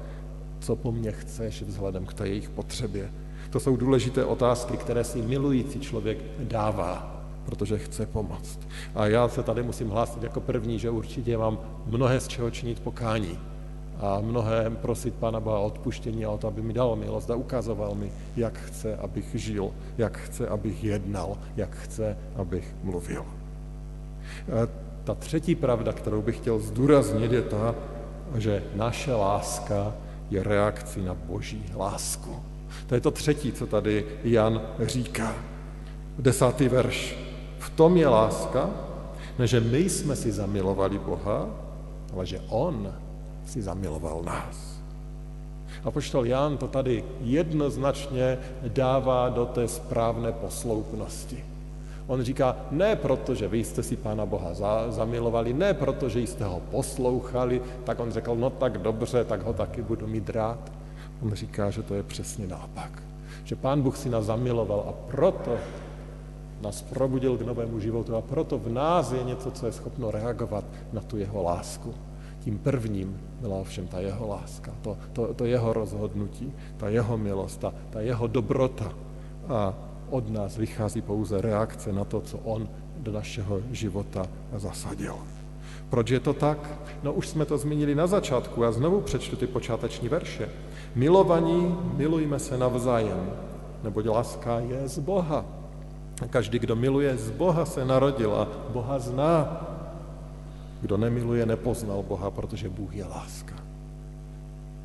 co 0.58 0.76
po 0.76 0.92
mně 0.92 1.12
chceš 1.12 1.62
vzhledem 1.62 2.06
k 2.06 2.14
té 2.14 2.28
jejich 2.28 2.50
potřebě? 2.50 3.10
To 3.50 3.60
jsou 3.60 3.76
důležité 3.76 4.24
otázky, 4.24 4.76
které 4.76 5.04
si 5.04 5.22
milující 5.22 5.80
člověk 5.80 6.18
dává 6.38 7.13
protože 7.46 7.78
chce 7.78 8.06
pomoct. 8.06 8.58
A 8.94 9.06
já 9.06 9.28
se 9.28 9.42
tady 9.42 9.62
musím 9.62 9.88
hlásit 9.88 10.22
jako 10.22 10.40
první, 10.40 10.78
že 10.78 10.90
určitě 10.90 11.38
mám 11.38 11.58
mnohé 11.86 12.20
z 12.20 12.28
čeho 12.28 12.50
činit 12.50 12.80
pokání 12.80 13.38
a 14.00 14.20
mnohé 14.20 14.70
prosit 14.70 15.14
Pána 15.14 15.40
Boha 15.40 15.58
odpuštění 15.58 16.24
a 16.24 16.30
o 16.30 16.38
to, 16.38 16.48
aby 16.48 16.62
mi 16.62 16.72
dal 16.72 16.96
milost 16.96 17.30
a 17.30 17.36
ukazoval 17.36 17.94
mi, 17.94 18.12
jak 18.36 18.58
chce, 18.58 18.96
abych 18.96 19.26
žil, 19.34 19.70
jak 19.98 20.18
chce, 20.18 20.48
abych 20.48 20.84
jednal, 20.84 21.36
jak 21.56 21.76
chce, 21.76 22.16
abych 22.36 22.74
mluvil. 22.82 23.24
A 24.48 24.68
ta 25.04 25.14
třetí 25.14 25.54
pravda, 25.54 25.92
kterou 25.92 26.22
bych 26.22 26.36
chtěl 26.36 26.58
zdůraznit, 26.58 27.32
je 27.32 27.42
ta, 27.42 27.74
že 28.34 28.62
naše 28.74 29.14
láska 29.14 29.94
je 30.30 30.42
reakcí 30.42 31.04
na 31.04 31.14
boží 31.14 31.64
lásku. 31.76 32.36
To 32.86 32.94
je 32.94 33.00
to 33.00 33.10
třetí, 33.10 33.52
co 33.52 33.66
tady 33.66 34.04
Jan 34.24 34.62
říká. 34.80 35.34
Desátý 36.18 36.68
verš. 36.68 37.23
V 37.64 37.70
tom 37.70 37.96
je 37.96 38.08
láska, 38.08 38.70
ne 39.38 39.46
že 39.46 39.60
my 39.60 39.88
jsme 39.88 40.16
si 40.16 40.32
zamilovali 40.32 40.98
Boha, 40.98 41.48
ale 42.12 42.26
že 42.26 42.44
On 42.52 42.92
si 43.48 43.62
zamiloval 43.62 44.20
nás. 44.20 44.84
A 45.84 45.90
poštol 45.90 46.26
Jan 46.26 46.56
to 46.56 46.68
tady 46.68 47.04
jednoznačně 47.20 48.38
dává 48.68 49.28
do 49.28 49.46
té 49.46 49.68
správné 49.68 50.32
posloupnosti. 50.32 51.44
On 52.06 52.22
říká, 52.22 52.56
ne 52.70 52.96
proto, 52.96 53.34
že 53.34 53.48
vy 53.48 53.64
jste 53.64 53.82
si 53.82 53.96
Pána 53.96 54.26
Boha 54.26 54.54
za, 54.54 54.92
zamilovali, 54.92 55.52
ne 55.52 55.74
proto, 55.74 56.08
že 56.08 56.20
jste 56.20 56.44
ho 56.44 56.60
poslouchali, 56.70 57.62
tak 57.84 58.00
on 58.00 58.12
řekl, 58.12 58.36
no 58.36 58.50
tak 58.50 58.78
dobře, 58.78 59.24
tak 59.24 59.42
ho 59.42 59.52
taky 59.52 59.82
budu 59.82 60.06
mít 60.06 60.30
rád. 60.30 60.72
On 61.22 61.32
říká, 61.34 61.70
že 61.70 61.82
to 61.82 61.94
je 61.94 62.02
přesně 62.02 62.46
naopak. 62.46 63.02
Že 63.44 63.56
Pán 63.56 63.82
Bůh 63.82 63.96
si 63.96 64.10
nás 64.10 64.24
zamiloval 64.24 64.84
a 64.88 64.92
proto 65.10 65.56
nás 66.64 66.82
probudil 66.82 67.36
k 67.38 67.46
novému 67.46 67.80
životu 67.80 68.16
a 68.16 68.20
proto 68.20 68.58
v 68.58 68.68
nás 68.68 69.12
je 69.12 69.24
něco, 69.24 69.50
co 69.50 69.66
je 69.66 69.72
schopno 69.72 70.10
reagovat 70.10 70.64
na 70.92 71.00
tu 71.00 71.16
jeho 71.16 71.42
lásku. 71.42 71.94
Tím 72.40 72.58
prvním 72.58 73.20
byla 73.40 73.56
ovšem 73.56 73.86
ta 73.86 74.00
jeho 74.00 74.28
láska, 74.28 74.72
to, 74.82 74.96
to, 75.12 75.34
to 75.34 75.44
jeho 75.44 75.72
rozhodnutí, 75.72 76.52
ta 76.76 76.88
jeho 76.88 77.16
milost, 77.18 77.60
ta, 77.60 77.74
ta 77.90 78.00
jeho 78.00 78.26
dobrota. 78.26 78.92
A 79.48 79.74
od 80.10 80.30
nás 80.30 80.56
vychází 80.56 81.02
pouze 81.02 81.40
reakce 81.40 81.92
na 81.92 82.04
to, 82.04 82.20
co 82.20 82.38
on 82.38 82.68
do 82.96 83.12
našeho 83.12 83.60
života 83.70 84.26
zasadil. 84.56 85.14
Proč 85.90 86.10
je 86.10 86.20
to 86.20 86.32
tak? 86.32 86.58
No 87.02 87.12
už 87.12 87.28
jsme 87.28 87.44
to 87.44 87.58
zmínili 87.58 87.94
na 87.94 88.06
začátku, 88.06 88.62
já 88.62 88.72
znovu 88.72 89.00
přečtu 89.00 89.36
ty 89.36 89.46
počáteční 89.46 90.08
verše. 90.08 90.48
Milovaní, 90.94 91.76
milujme 91.96 92.38
se 92.38 92.58
navzájem, 92.58 93.30
neboť 93.82 94.06
láska 94.06 94.60
je 94.60 94.88
z 94.88 94.98
Boha. 94.98 95.63
Každý, 96.30 96.58
kdo 96.58 96.76
miluje, 96.76 97.16
z 97.16 97.30
Boha 97.30 97.64
se 97.64 97.84
narodil 97.84 98.34
a 98.34 98.48
Boha 98.68 98.98
zná. 98.98 99.66
Kdo 100.80 100.96
nemiluje, 100.96 101.46
nepoznal 101.46 102.02
Boha, 102.02 102.30
protože 102.30 102.68
Bůh 102.68 102.94
je 102.96 103.04
láska. 103.04 103.54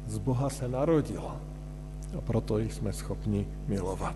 Z 0.07 0.17
Boha 0.17 0.49
se 0.49 0.67
narodil 0.67 1.23
a 2.17 2.21
proto 2.21 2.59
jsme 2.59 2.93
schopni 2.93 3.47
milovat. 3.67 4.15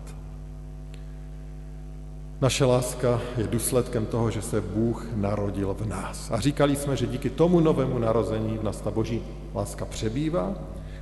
Naše 2.40 2.64
láska 2.64 3.20
je 3.36 3.46
důsledkem 3.46 4.06
toho, 4.06 4.30
že 4.30 4.42
se 4.42 4.60
Bůh 4.60 5.06
narodil 5.14 5.74
v 5.74 5.86
nás. 5.86 6.30
A 6.30 6.40
říkali 6.40 6.76
jsme, 6.76 6.96
že 6.96 7.06
díky 7.06 7.30
tomu 7.30 7.60
novému 7.60 7.98
narození 7.98 8.58
v 8.58 8.62
nás 8.62 8.80
ta 8.80 8.90
boží 8.90 9.22
láska 9.54 9.84
přebývá 9.84 10.54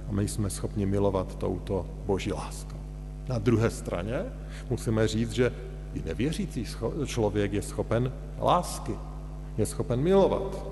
a 0.09 0.12
my 0.12 0.28
jsme 0.28 0.50
schopni 0.50 0.87
milovat 0.87 1.35
touto 1.35 1.87
boží 2.07 2.33
láskou. 2.33 2.76
Na 3.28 3.38
druhé 3.38 3.71
straně 3.71 4.23
musíme 4.71 5.09
říct, 5.09 5.31
že 5.33 5.52
i 5.95 6.03
nevěřící 6.03 6.67
člověk 7.07 7.53
je 7.53 7.63
schopen 7.63 8.13
lásky, 8.41 8.95
je 9.59 9.67
schopen 9.67 10.01
milovat. 10.01 10.67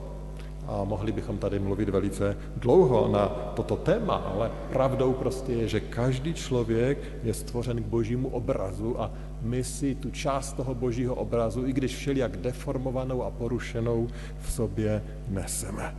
A 0.67 0.85
mohli 0.85 1.13
bychom 1.13 1.39
tady 1.39 1.59
mluvit 1.59 1.89
velice 1.89 2.37
dlouho 2.57 3.09
na 3.09 3.29
toto 3.29 3.77
téma, 3.77 4.15
ale 4.15 4.51
pravdou 4.73 5.13
prostě 5.13 5.53
je, 5.53 5.69
že 5.69 5.81
každý 5.81 6.35
člověk 6.35 6.99
je 7.23 7.35
stvořen 7.35 7.83
k 7.83 7.87
božímu 7.87 8.29
obrazu 8.29 9.01
a 9.01 9.11
my 9.43 9.65
si 9.65 9.95
tu 9.95 10.11
část 10.11 10.53
toho 10.53 10.75
božího 10.75 11.15
obrazu, 11.15 11.67
i 11.67 11.73
když 11.73 11.97
všelijak 11.97 12.37
deformovanou 12.37 13.23
a 13.23 13.31
porušenou, 13.31 14.09
v 14.41 14.53
sobě 14.53 15.03
neseme. 15.29 15.97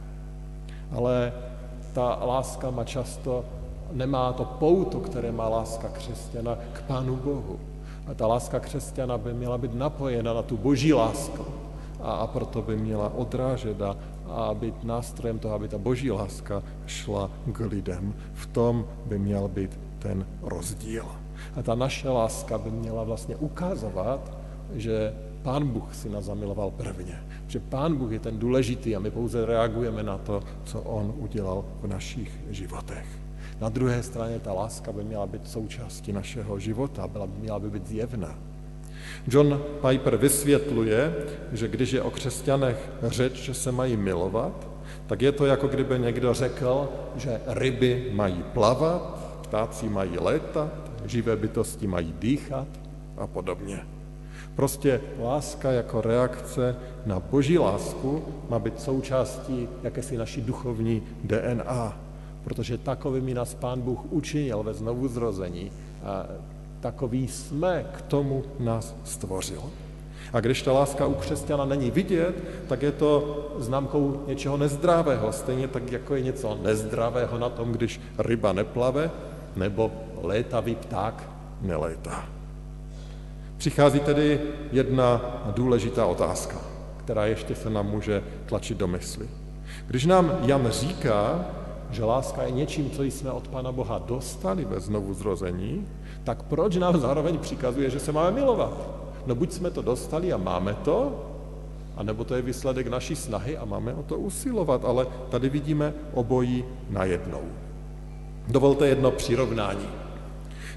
Ale 0.91 1.33
ta 1.93 2.19
láska 2.25 2.69
má 2.69 2.83
často, 2.83 3.45
nemá 3.91 4.33
to 4.33 4.45
pouto, 4.45 4.99
které 4.99 5.31
má 5.31 5.49
láska 5.49 5.89
křesťana 5.89 6.57
k 6.73 6.81
Pánu 6.81 7.15
Bohu. 7.15 7.59
A 8.11 8.13
ta 8.13 8.27
láska 8.27 8.59
křesťana 8.59 9.17
by 9.17 9.33
měla 9.33 9.57
být 9.57 9.73
napojena 9.73 10.33
na 10.33 10.41
tu 10.41 10.57
boží 10.57 10.93
lásku 10.93 11.45
a, 12.01 12.11
a 12.11 12.27
proto 12.27 12.61
by 12.61 12.77
měla 12.77 13.13
odrážet 13.15 13.81
a, 13.81 13.97
a 14.27 14.53
být 14.53 14.83
nástrojem 14.83 15.39
toho, 15.39 15.55
aby 15.55 15.67
ta 15.67 15.77
boží 15.77 16.11
láska 16.11 16.63
šla 16.85 17.31
k 17.51 17.59
lidem. 17.59 18.13
V 18.33 18.45
tom 18.45 18.85
by 19.05 19.19
měl 19.19 19.47
být 19.47 19.79
ten 19.99 20.27
rozdíl. 20.41 21.05
A 21.55 21.63
ta 21.63 21.75
naše 21.75 22.09
láska 22.09 22.57
by 22.57 22.71
měla 22.71 23.03
vlastně 23.03 23.35
ukazovat, 23.35 24.31
že 24.73 25.13
Pán 25.41 25.67
Bůh 25.67 25.95
si 25.95 26.09
nás 26.09 26.25
zamiloval 26.25 26.71
prvně. 26.71 27.23
Že 27.47 27.59
Pán 27.59 27.95
Bůh 27.95 28.11
je 28.11 28.19
ten 28.19 28.39
důležitý 28.39 28.95
a 28.95 28.99
my 28.99 29.11
pouze 29.11 29.45
reagujeme 29.45 30.03
na 30.03 30.17
to, 30.17 30.43
co 30.63 30.81
On 30.81 31.13
udělal 31.17 31.65
v 31.81 31.87
našich 31.87 32.31
životech. 32.49 33.07
Na 33.61 33.69
druhé 33.69 34.03
straně 34.03 34.39
ta 34.39 34.53
láska 34.53 34.91
by 34.91 35.03
měla 35.03 35.25
být 35.27 35.47
součástí 35.47 36.13
našeho 36.13 36.59
života, 36.59 37.07
byla 37.07 37.27
by 37.27 37.39
měla 37.39 37.59
by 37.59 37.69
být 37.69 37.87
zjevná. 37.87 38.35
John 39.27 39.61
Piper 39.89 40.17
vysvětluje, 40.17 41.15
že 41.51 41.67
když 41.67 41.91
je 41.91 42.01
o 42.01 42.11
křesťanech 42.11 42.89
řeč, 43.03 43.33
že 43.33 43.53
se 43.53 43.71
mají 43.71 43.97
milovat, 43.97 44.67
tak 45.07 45.21
je 45.21 45.31
to 45.31 45.45
jako 45.45 45.67
kdyby 45.67 45.99
někdo 45.99 46.33
řekl, 46.33 46.89
že 47.15 47.41
ryby 47.47 48.11
mají 48.13 48.43
plavat, 48.53 49.19
ptáci 49.41 49.89
mají 49.89 50.17
létat, 50.19 50.91
živé 51.05 51.35
bytosti 51.35 51.87
mají 51.87 52.13
dýchat 52.19 52.67
a 53.17 53.27
podobně. 53.27 53.79
Prostě 54.55 55.01
láska 55.19 55.71
jako 55.71 56.01
reakce 56.01 56.75
na 57.05 57.19
boží 57.19 57.57
lásku 57.57 58.23
má 58.49 58.59
být 58.59 58.81
součástí 58.81 59.67
jakési 59.83 60.17
naší 60.17 60.41
duchovní 60.41 61.03
DNA, 61.23 62.10
protože 62.43 62.77
takovými 62.77 63.33
nás 63.33 63.53
Pán 63.53 63.81
Bůh 63.81 63.99
učinil 64.09 64.63
ve 64.63 64.73
znovuzrození 64.73 65.71
a 66.03 66.25
takový 66.79 67.27
jsme, 67.27 67.85
k 67.93 68.01
tomu 68.01 68.43
nás 68.59 68.95
stvořil. 69.03 69.61
A 70.33 70.39
když 70.39 70.61
ta 70.61 70.71
láska 70.71 71.05
u 71.05 71.13
křesťana 71.13 71.65
není 71.65 71.91
vidět, 71.91 72.35
tak 72.67 72.81
je 72.81 72.91
to 72.91 73.37
známkou 73.57 74.23
něčeho 74.27 74.57
nezdravého. 74.57 75.31
Stejně 75.31 75.67
tak, 75.67 75.91
jako 75.91 76.15
je 76.15 76.21
něco 76.21 76.57
nezdravého 76.63 77.37
na 77.37 77.49
tom, 77.49 77.71
když 77.71 78.01
ryba 78.17 78.53
neplave, 78.53 79.11
nebo 79.55 79.91
létavý 80.21 80.75
pták 80.75 81.29
nelétá. 81.61 82.25
Přichází 83.57 83.99
tedy 83.99 84.41
jedna 84.71 85.21
důležitá 85.55 86.05
otázka, 86.05 86.57
která 86.97 87.25
ještě 87.25 87.55
se 87.55 87.69
nám 87.69 87.87
může 87.87 88.23
tlačit 88.45 88.77
do 88.77 88.87
mysli. 88.87 89.29
Když 89.87 90.05
nám 90.05 90.37
Jan 90.41 90.67
říká, 90.69 91.45
že 91.93 92.03
láska 92.03 92.43
je 92.43 92.51
něčím, 92.51 92.91
co 92.91 93.03
jsme 93.03 93.31
od 93.31 93.47
Pana 93.47 93.71
Boha 93.71 93.99
dostali 93.99 94.65
ve 94.65 94.79
znovu 94.79 95.13
zrození, 95.13 95.87
tak 96.23 96.43
proč 96.43 96.75
nám 96.75 96.99
zároveň 96.99 97.37
přikazuje, 97.37 97.89
že 97.89 97.99
se 97.99 98.11
máme 98.11 98.31
milovat? 98.31 98.89
No 99.25 99.35
buď 99.35 99.51
jsme 99.51 99.71
to 99.71 99.81
dostali 99.81 100.33
a 100.33 100.37
máme 100.37 100.73
to, 100.73 101.25
anebo 101.97 102.23
to 102.23 102.35
je 102.35 102.41
výsledek 102.41 102.87
naší 102.87 103.15
snahy 103.15 103.57
a 103.57 103.65
máme 103.65 103.93
o 103.93 104.03
to 104.03 104.17
usilovat, 104.17 104.85
ale 104.85 105.07
tady 105.29 105.49
vidíme 105.49 105.93
obojí 106.13 106.65
najednou. 106.89 107.41
Dovolte 108.47 108.87
jedno 108.87 109.11
přirovnání. 109.11 109.87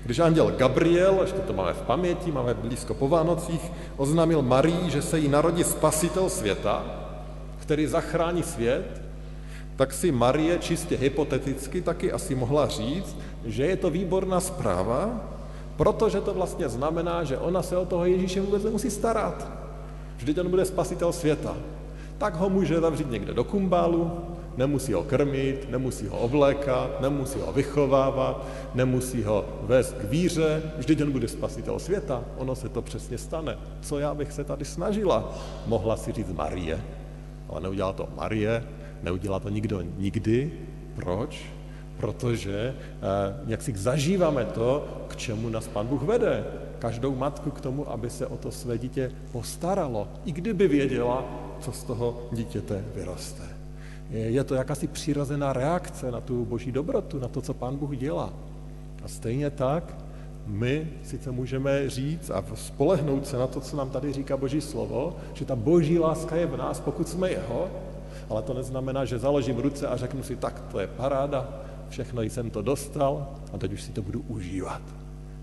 Když 0.05 0.19
anděl 0.19 0.51
Gabriel, 0.51 1.19
ještě 1.21 1.39
to 1.39 1.53
máme 1.53 1.73
v 1.73 1.83
paměti, 1.83 2.33
máme 2.33 2.55
blízko 2.55 2.95
po 2.95 3.09
Vánocích, 3.09 3.73
oznámil 3.97 4.43
Marii, 4.43 4.91
že 4.91 5.03
se 5.03 5.19
jí 5.19 5.29
narodí 5.29 5.65
spasitel 5.65 6.31
světa, 6.31 6.85
který 7.59 7.87
zachrání 7.87 8.43
svět, 8.43 9.03
tak 9.77 9.93
si 9.93 10.13
Marie 10.13 10.59
čistě 10.59 10.97
hypoteticky 10.97 11.81
taky 11.81 12.13
asi 12.13 12.35
mohla 12.35 12.69
říct, 12.69 13.17
že 13.45 13.67
je 13.67 13.77
to 13.77 13.91
výborná 13.91 14.41
zpráva, 14.41 15.21
protože 15.77 16.21
to 16.21 16.35
vlastně 16.35 16.69
znamená, 16.69 17.25
že 17.25 17.39
ona 17.39 17.63
se 17.63 17.77
o 17.77 17.87
toho 17.87 18.05
Ježíše 18.05 18.41
vůbec 18.41 18.65
nemusí 18.65 18.91
starat. 18.91 19.49
Vždyť 20.17 20.39
on 20.39 20.51
bude 20.51 20.65
spasitel 20.65 21.13
světa. 21.13 21.57
Tak 22.19 22.37
ho 22.37 22.51
může 22.51 22.81
zavřít 22.81 23.11
někde 23.11 23.35
do 23.35 23.45
kumbálu, 23.45 24.11
nemusí 24.57 24.93
ho 24.93 25.03
krmit, 25.03 25.71
nemusí 25.71 26.07
ho 26.07 26.19
ovlékat, 26.19 27.01
nemusí 27.01 27.39
ho 27.41 27.53
vychovávat, 27.53 28.47
nemusí 28.75 29.23
ho 29.23 29.45
vést 29.63 29.93
k 29.93 30.05
víře, 30.05 30.63
vždyť 30.77 31.03
on 31.03 31.13
bude 31.13 31.29
spasitel 31.29 31.79
světa, 31.79 32.25
ono 32.37 32.55
se 32.55 32.69
to 32.69 32.83
přesně 32.83 33.19
stane. 33.19 33.59
Co 33.81 33.99
já 33.99 34.15
bych 34.15 34.33
se 34.33 34.45
tady 34.45 34.65
snažila? 34.65 35.35
Mohla 35.67 35.97
si 35.97 36.13
říct 36.13 36.33
Marie, 36.33 36.81
ale 37.49 37.61
neudělala 37.61 37.93
to 37.93 38.09
Marie, 38.17 38.65
neudělá 39.05 39.41
to 39.41 39.49
nikdo 39.49 39.81
nikdy. 39.81 40.53
Proč? 40.97 41.45
Protože 41.97 42.75
eh, 42.75 43.41
jak 43.47 43.63
si 43.63 43.73
zažíváme 43.77 44.45
to, 44.45 44.87
k 45.09 45.17
čemu 45.17 45.49
nás 45.49 45.69
Pán 45.69 45.87
Bůh 45.87 46.03
vede. 46.03 46.45
Každou 46.79 47.15
matku 47.15 47.51
k 47.51 47.61
tomu, 47.61 47.91
aby 47.91 48.11
se 48.11 48.27
o 48.27 48.37
to 48.37 48.51
své 48.51 48.79
dítě 48.79 49.13
postaralo, 49.33 50.09
i 50.25 50.33
kdyby 50.33 50.69
věděla, 50.69 51.25
co 51.61 51.73
z 51.73 51.85
toho 51.85 52.29
dítěte 52.33 52.85
vyroste. 52.95 53.43
Je 54.11 54.45
to 54.45 54.55
jakási 54.55 54.87
přirozená 54.87 55.53
reakce 55.53 56.11
na 56.11 56.21
tu 56.21 56.45
boží 56.45 56.73
dobrotu, 56.73 57.19
na 57.19 57.29
to, 57.29 57.41
co 57.41 57.55
Pán 57.55 57.77
Bůh 57.77 57.97
dělá. 57.97 58.33
A 59.05 59.09
stejně 59.09 59.51
tak 59.51 59.97
my 60.47 60.91
sice 61.03 61.31
můžeme 61.31 61.91
říct 61.91 62.31
a 62.31 62.45
spolehnout 62.55 63.27
se 63.27 63.37
na 63.37 63.47
to, 63.47 63.61
co 63.61 63.77
nám 63.77 63.91
tady 63.91 64.13
říká 64.13 64.37
Boží 64.37 64.61
slovo, 64.61 65.17
že 65.35 65.45
ta 65.45 65.57
boží 65.57 65.99
láska 65.99 66.37
je 66.37 66.47
v 66.47 66.57
nás, 66.57 66.81
pokud 66.81 67.09
jsme 67.09 67.31
jeho, 67.31 67.71
ale 68.31 68.43
to 68.43 68.55
neznamená, 68.55 69.05
že 69.05 69.19
založím 69.19 69.59
ruce 69.59 69.89
a 69.89 69.97
řeknu 69.97 70.23
si, 70.23 70.37
tak 70.37 70.61
to 70.73 70.81
je 70.81 70.87
paráda, 70.87 71.49
všechno 71.89 72.23
jsem 72.23 72.51
to 72.51 72.63
dostal 72.63 73.29
a 73.53 73.59
teď 73.59 73.73
už 73.73 73.83
si 73.83 73.93
to 73.93 74.03
budu 74.03 74.21
užívat. 74.21 74.83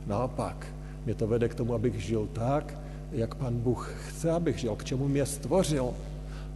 Naopak, 0.08 0.68
mě 1.06 1.16
to 1.16 1.28
vede 1.28 1.50
k 1.50 1.56
tomu, 1.56 1.74
abych 1.74 2.04
žil 2.04 2.28
tak, 2.34 2.78
jak 3.12 3.36
pan 3.36 3.60
Bůh 3.60 3.94
chce, 4.08 4.32
abych 4.32 4.58
žil, 4.58 4.76
k 4.76 4.84
čemu 4.84 5.08
mě 5.08 5.26
stvořil. 5.26 5.94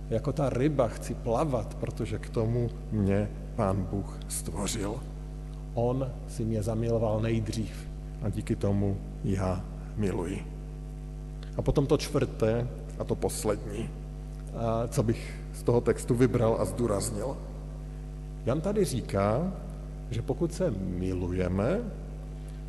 Jako 0.09 0.33
ta 0.33 0.49
ryba 0.49 0.88
chci 0.88 1.13
plavat, 1.13 1.75
protože 1.75 2.19
k 2.19 2.29
tomu 2.29 2.69
mě 2.91 3.29
pán 3.55 3.88
Bůh 3.91 4.19
stvořil. 4.27 4.95
On 5.73 6.11
si 6.27 6.45
mě 6.45 6.63
zamiloval 6.63 7.21
nejdřív 7.21 7.88
a 8.21 8.29
díky 8.29 8.55
tomu 8.55 8.97
já 9.23 9.65
miluji. 9.95 10.45
A 11.57 11.61
potom 11.61 11.88
to 11.88 11.97
čtvrté 11.97 12.67
a 12.99 13.03
to 13.03 13.15
poslední, 13.15 13.89
co 14.89 15.03
bych 15.03 15.39
z 15.55 15.63
toho 15.63 15.81
textu 15.81 16.15
vybral 16.15 16.57
a 16.59 16.65
zdůraznil. 16.65 17.37
Jan 18.45 18.61
tady 18.61 18.85
říká, 18.85 19.53
že 20.11 20.21
pokud 20.21 20.53
se 20.53 20.71
milujeme, 20.77 21.79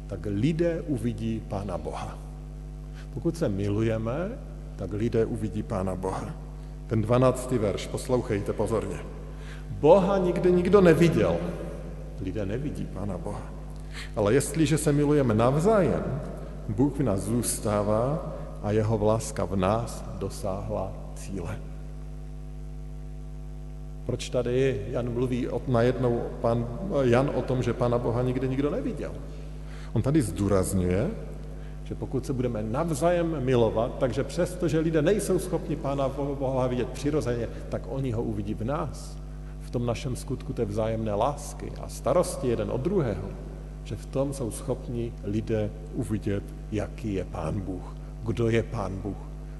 tak 0.06 0.20
lidé 0.26 0.82
uvidí 0.86 1.42
Pána 1.48 1.78
Boha. 1.78 2.18
Pokud 3.14 3.36
se 3.36 3.48
milujeme, 3.48 4.38
tak 4.76 4.92
lidé 4.92 5.24
uvidí 5.24 5.62
Pána 5.62 5.94
Boha. 5.94 6.34
Ten 6.86 7.02
12. 7.02 7.50
verš, 7.52 7.86
poslouchejte 7.86 8.52
pozorně. 8.52 8.98
Boha 9.70 10.18
nikdy 10.18 10.52
nikdo 10.52 10.80
neviděl. 10.80 11.36
Lidé 12.20 12.46
nevidí 12.46 12.84
Pána 12.94 13.18
Boha. 13.18 13.42
Ale 14.16 14.34
jestliže 14.34 14.78
se 14.78 14.92
milujeme 14.92 15.34
navzájem, 15.34 16.20
Bůh 16.68 16.98
v 16.98 17.02
nás 17.02 17.20
zůstává 17.20 18.32
a 18.62 18.70
jeho 18.70 19.04
láska 19.04 19.44
v 19.44 19.56
nás 19.56 20.04
dosáhla 20.18 20.92
cíle. 21.14 21.58
Proč 24.06 24.30
tady 24.30 24.82
Jan 24.90 25.12
mluví 25.12 25.48
najednou 25.68 26.22
pan, 26.40 26.66
Jan 27.02 27.30
o 27.34 27.42
tom, 27.42 27.62
že 27.62 27.72
Pana 27.72 27.98
Boha 27.98 28.22
nikdy 28.22 28.48
nikdo 28.48 28.70
neviděl? 28.70 29.12
On 29.92 30.02
tady 30.02 30.22
zdůrazňuje, 30.22 31.10
že 31.84 31.94
pokud 31.94 32.26
se 32.26 32.32
budeme 32.32 32.62
navzájem 32.62 33.44
milovat, 33.44 33.98
takže 33.98 34.24
přesto, 34.24 34.68
že 34.68 34.78
lidé 34.78 35.02
nejsou 35.02 35.38
schopni 35.38 35.76
Pána 35.76 36.08
Boha 36.08 36.66
vidět 36.66 36.88
přirozeně, 36.88 37.48
tak 37.68 37.82
oni 37.88 38.12
ho 38.12 38.22
uvidí 38.22 38.54
v 38.54 38.64
nás. 38.64 39.18
V 39.60 39.70
tom 39.70 39.86
našem 39.86 40.16
skutku 40.16 40.52
té 40.52 40.64
vzájemné 40.64 41.14
lásky 41.14 41.72
a 41.82 41.88
starosti 41.88 42.48
jeden 42.48 42.70
od 42.70 42.80
druhého, 42.80 43.28
že 43.84 43.96
v 43.96 44.06
tom 44.06 44.32
jsou 44.32 44.50
schopni 44.50 45.12
lidé 45.24 45.70
uvidět, 45.94 46.44
jaký 46.72 47.14
je 47.14 47.24
Pán 47.24 47.60
Bůh, 47.60 47.96
kdo 48.22 48.48
je 48.48 48.62
Pán 48.62 48.96
Bůh. 48.96 49.16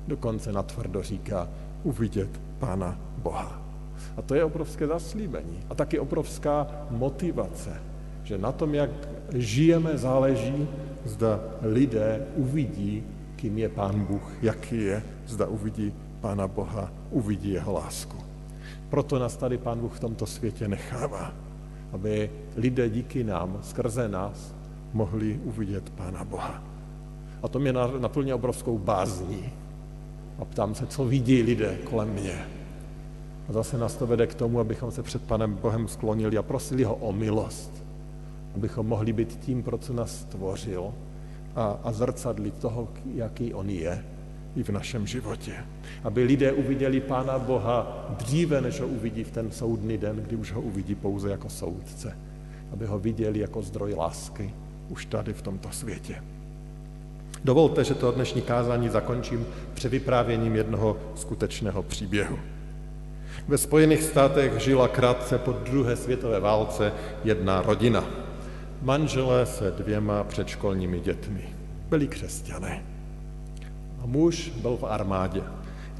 Dokonce 0.09 0.52
natvrdo 0.52 1.02
říká 1.02 1.48
uvidět 1.82 2.40
Pána 2.59 2.98
Boha. 3.18 3.65
A 4.16 4.22
to 4.22 4.35
je 4.35 4.44
obrovské 4.44 4.87
zaslíbení 4.87 5.61
a 5.70 5.74
taky 5.74 5.98
obrovská 5.98 6.66
motivace, 6.90 7.82
že 8.24 8.38
na 8.38 8.52
tom, 8.52 8.74
jak 8.74 8.90
žijeme, 9.35 9.98
záleží, 9.98 10.68
zda 11.04 11.40
lidé 11.62 12.26
uvidí, 12.37 13.04
kým 13.37 13.59
je 13.59 13.68
Pán 13.68 14.00
Bůh, 14.04 14.32
jaký 14.42 14.85
je, 14.85 15.02
zda 15.26 15.46
uvidí 15.46 15.92
Pána 16.20 16.48
Boha, 16.48 16.92
uvidí 17.11 17.50
jeho 17.50 17.72
lásku. 17.72 18.16
Proto 18.90 19.18
nás 19.18 19.37
tady 19.37 19.59
Pán 19.59 19.80
Bůh 19.80 19.92
v 19.92 20.00
tomto 20.00 20.26
světě 20.26 20.68
nechává, 20.68 21.32
aby 21.92 22.30
lidé 22.56 22.88
díky 22.88 23.24
nám, 23.24 23.59
skrze 23.62 24.09
nás, 24.09 24.54
mohli 24.92 25.40
uvidět 25.44 25.90
Pána 25.90 26.24
Boha. 26.24 26.62
A 27.42 27.48
to 27.48 27.59
mě 27.59 27.72
naplně 27.72 28.35
obrovskou 28.35 28.78
bázní. 28.78 29.52
A 30.38 30.44
ptám 30.44 30.74
se, 30.74 30.87
co 30.87 31.04
vidí 31.04 31.42
lidé 31.42 31.78
kolem 31.85 32.09
mě. 32.09 32.46
A 33.48 33.52
zase 33.52 33.78
nás 33.78 33.96
to 33.96 34.06
vede 34.06 34.26
k 34.26 34.35
tomu, 34.35 34.61
abychom 34.61 34.90
se 34.90 35.02
před 35.02 35.22
Panem 35.22 35.54
Bohem 35.54 35.88
sklonili 35.88 36.38
a 36.38 36.42
prosili 36.42 36.85
ho 36.85 36.94
o 36.94 37.12
milost. 37.12 37.85
Abychom 38.54 38.87
mohli 38.87 39.12
být 39.12 39.38
tím, 39.40 39.62
pro 39.62 39.78
co 39.78 39.92
nás 39.92 40.20
stvořil 40.20 40.92
a, 41.54 41.78
a 41.85 41.92
zrcadlit 41.92 42.59
toho, 42.59 42.88
jaký 43.14 43.54
on 43.54 43.70
je 43.70 44.04
i 44.56 44.62
v 44.62 44.68
našem 44.68 45.06
životě. 45.06 45.52
Aby 46.04 46.24
lidé 46.24 46.52
uviděli 46.52 47.00
Pána 47.00 47.38
Boha 47.38 48.06
dříve, 48.18 48.61
než 48.61 48.80
ho 48.80 48.87
uvidí 48.87 49.24
v 49.24 49.30
ten 49.30 49.50
soudný 49.50 49.98
den, 49.98 50.16
kdy 50.16 50.37
už 50.37 50.52
ho 50.52 50.61
uvidí 50.61 50.94
pouze 50.94 51.30
jako 51.30 51.48
soudce. 51.48 52.18
Aby 52.72 52.87
ho 52.87 52.98
viděli 52.98 53.38
jako 53.38 53.62
zdroj 53.62 53.94
lásky 53.94 54.54
už 54.88 55.06
tady 55.06 55.32
v 55.32 55.42
tomto 55.42 55.68
světě. 55.70 56.22
Dovolte, 57.44 57.85
že 57.85 57.94
to 57.94 58.12
dnešní 58.12 58.42
kázání 58.42 58.88
zakončím 58.88 59.46
převyprávěním 59.74 60.56
jednoho 60.56 60.96
skutečného 61.14 61.82
příběhu. 61.82 62.38
Ve 63.48 63.59
Spojených 63.59 64.02
státech 64.02 64.59
žila 64.59 64.88
krátce 64.88 65.38
po 65.38 65.52
druhé 65.52 65.96
světové 65.96 66.40
válce 66.40 66.92
jedna 67.24 67.62
rodina. 67.62 68.04
Manželé 68.82 69.46
se 69.46 69.70
dvěma 69.70 70.24
předškolními 70.24 71.00
dětmi. 71.00 71.44
Byli 71.88 72.09
křesťané. 72.09 72.82
A 74.02 74.06
muž 74.06 74.52
byl 74.62 74.76
v 74.76 74.85
armádě. 74.85 75.42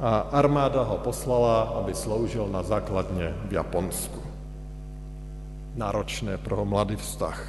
A 0.01 0.19
armáda 0.19 0.83
ho 0.83 0.97
poslala, 0.97 1.63
aby 1.63 1.95
sloužil 1.95 2.49
na 2.49 2.63
základně 2.63 3.35
v 3.49 3.53
Japonsku. 3.53 4.21
Náročné 5.75 6.39
pro 6.39 6.65
mladý 6.65 6.97
vztah. 6.97 7.49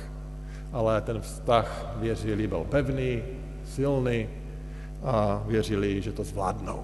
Ale 0.74 1.02
ten 1.02 1.22
vztah, 1.22 1.96
věřili, 1.96 2.48
byl 2.48 2.66
pevný, 2.70 3.22
silný 3.66 4.30
a 5.04 5.44
věřili, 5.48 6.02
že 6.02 6.12
to 6.12 6.24
zvládnou. 6.24 6.84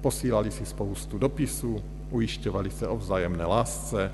Posílali 0.00 0.50
si 0.50 0.66
spoustu 0.66 1.18
dopisů, 1.18 1.82
ujišťovali 2.12 2.70
se 2.70 2.88
o 2.88 2.96
vzájemné 2.96 3.44
lásce 3.44 4.12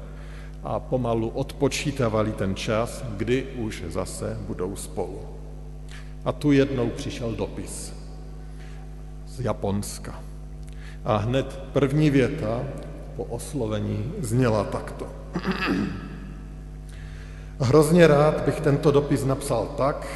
a 0.62 0.80
pomalu 0.80 1.28
odpočítavali 1.28 2.32
ten 2.32 2.54
čas, 2.54 3.04
kdy 3.16 3.46
už 3.58 3.84
zase 3.88 4.38
budou 4.46 4.76
spolu. 4.76 5.20
A 6.24 6.32
tu 6.32 6.52
jednou 6.52 6.90
přišel 6.90 7.32
dopis 7.32 7.94
z 9.26 9.40
Japonska. 9.40 10.22
A 11.04 11.16
hned 11.16 11.60
první 11.72 12.10
věta 12.10 12.62
po 13.16 13.24
oslovení 13.24 14.12
zněla 14.20 14.64
takto. 14.64 15.06
Hrozně 17.60 18.06
rád 18.06 18.40
bych 18.44 18.60
tento 18.60 18.90
dopis 18.90 19.24
napsal 19.24 19.66
tak, 19.76 20.06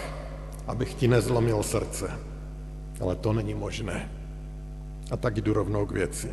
abych 0.67 0.95
ti 0.95 1.09
nezlomil 1.09 1.63
srdce. 1.63 2.11
Ale 3.01 3.17
to 3.17 3.33
není 3.33 3.55
možné. 3.55 4.11
A 5.11 5.17
tak 5.17 5.41
jdu 5.41 5.53
rovnou 5.53 5.87
k 5.87 5.93
věci. 5.93 6.31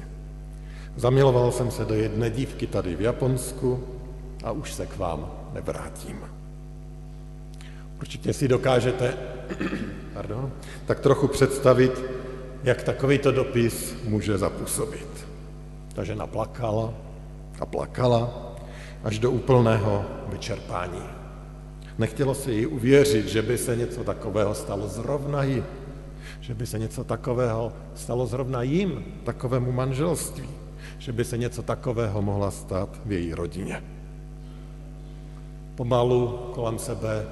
Zamiloval 0.96 1.52
jsem 1.52 1.72
se 1.72 1.86
do 1.86 1.94
jedné 1.94 2.30
dívky 2.30 2.68
tady 2.68 2.96
v 2.96 3.02
Japonsku 3.02 3.84
a 4.44 4.52
už 4.52 4.74
se 4.74 4.86
k 4.86 4.98
vám 4.98 5.32
nevrátím. 5.54 6.20
Určitě 8.00 8.34
si 8.34 8.48
dokážete 8.48 9.18
pardon, 10.14 10.52
tak 10.86 11.00
trochu 11.00 11.28
představit, 11.28 12.04
jak 12.64 12.84
takovýto 12.84 13.32
dopis 13.32 13.96
může 14.04 14.38
zapůsobit. 14.38 15.28
Ta 15.94 16.04
žena 16.04 16.28
plakala 16.28 16.94
a 17.60 17.66
plakala 17.66 18.56
až 19.04 19.20
do 19.20 19.32
úplného 19.32 20.06
vyčerpání. 20.28 21.04
Nechtělo 21.98 22.36
se 22.36 22.52
jí 22.52 22.66
uvěřit, 22.66 23.28
že 23.28 23.42
by 23.42 23.58
se 23.58 23.76
něco 23.76 24.04
takového 24.04 24.56
stalo 24.56 24.88
zrovna 24.88 25.44
jí, 25.44 25.64
že 26.40 26.54
by 26.54 26.66
se 26.66 26.80
něco 26.80 27.04
takového 27.04 27.74
stalo 27.96 28.26
zrovna 28.26 28.62
jim, 28.62 29.06
takovému 29.24 29.72
manželství 29.72 30.59
že 31.00 31.12
by 31.12 31.26
se 31.26 31.38
něco 31.38 31.64
takového 31.64 32.22
mohla 32.22 32.52
stát 32.52 32.90
v 33.06 33.12
její 33.12 33.34
rodině. 33.34 33.84
Pomalu 35.76 36.28
kolem 36.54 36.80
sebe 36.80 37.26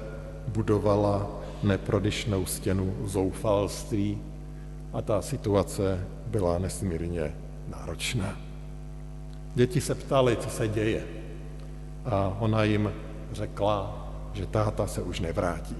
budovala 0.48 1.30
neprodyšnou 1.62 2.46
stěnu 2.46 2.96
zoufalství 3.04 4.18
a 4.92 5.02
ta 5.02 5.22
situace 5.22 6.06
byla 6.26 6.58
nesmírně 6.58 7.34
náročná. 7.68 8.36
Děti 9.54 9.80
se 9.80 9.94
ptali, 9.94 10.36
co 10.36 10.50
se 10.50 10.68
děje 10.68 11.04
a 12.04 12.36
ona 12.40 12.64
jim 12.64 12.92
řekla, 13.32 14.08
že 14.32 14.46
táta 14.46 14.86
se 14.86 15.02
už 15.02 15.20
nevrátí. 15.20 15.76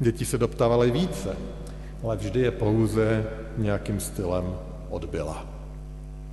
Děti 0.00 0.24
se 0.24 0.38
doptávaly 0.38 0.90
více, 0.90 1.36
ale 2.02 2.16
vždy 2.16 2.40
je 2.40 2.50
pouze 2.50 3.26
nějakým 3.56 4.00
stylem 4.00 4.54
odbyla 4.90 5.53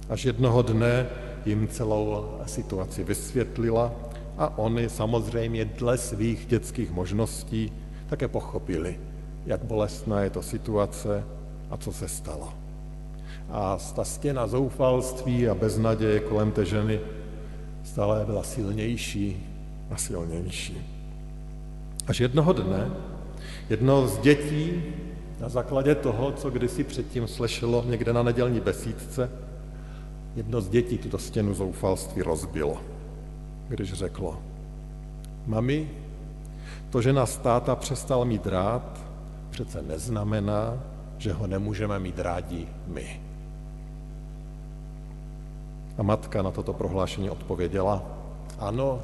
až 0.09 0.25
jednoho 0.25 0.61
dne 0.61 1.07
jim 1.45 1.67
celou 1.67 2.25
situaci 2.45 3.03
vysvětlila 3.03 3.91
a 4.37 4.57
oni 4.57 4.89
samozřejmě 4.89 5.65
dle 5.65 5.97
svých 5.97 6.45
dětských 6.45 6.91
možností 6.91 7.71
také 8.07 8.27
pochopili, 8.27 8.99
jak 9.45 9.63
bolestná 9.63 10.21
je 10.21 10.29
to 10.29 10.41
situace 10.41 11.23
a 11.69 11.77
co 11.77 11.91
se 11.91 12.07
stalo. 12.07 12.53
A 13.49 13.77
ta 13.95 14.03
stěna 14.03 14.47
zoufalství 14.47 15.47
a 15.47 15.55
beznaděje 15.55 16.19
kolem 16.19 16.51
té 16.51 16.65
ženy 16.65 16.99
stále 17.83 18.25
byla 18.25 18.43
silnější 18.43 19.47
a 19.91 19.97
silnější. 19.97 20.77
Až 22.07 22.19
jednoho 22.19 22.53
dne 22.53 22.91
jedno 23.69 24.07
z 24.07 24.17
dětí 24.17 24.83
na 25.39 25.49
základě 25.49 25.95
toho, 25.95 26.31
co 26.31 26.49
kdysi 26.49 26.83
předtím 26.83 27.27
slyšelo 27.27 27.83
někde 27.87 28.13
na 28.13 28.23
nedělní 28.23 28.59
besídce, 28.59 29.29
Jedno 30.35 30.61
z 30.61 30.69
dětí 30.69 30.97
tuto 30.97 31.17
stěnu 31.17 31.53
zoufalství 31.53 32.21
rozbilo, 32.21 32.81
když 33.67 33.93
řeklo, 33.93 34.39
mami, 35.45 35.89
to, 36.89 37.01
že 37.01 37.13
nás 37.13 37.37
táta 37.37 37.75
přestal 37.75 38.25
mít 38.25 38.47
rád, 38.47 38.99
přece 39.49 39.81
neznamená, 39.81 40.83
že 41.17 41.33
ho 41.33 41.47
nemůžeme 41.47 41.99
mít 41.99 42.19
rádi 42.19 42.67
my. 42.87 43.21
A 45.97 46.03
matka 46.03 46.41
na 46.41 46.51
toto 46.51 46.73
prohlášení 46.73 47.29
odpověděla, 47.29 48.03
ano, 48.59 48.99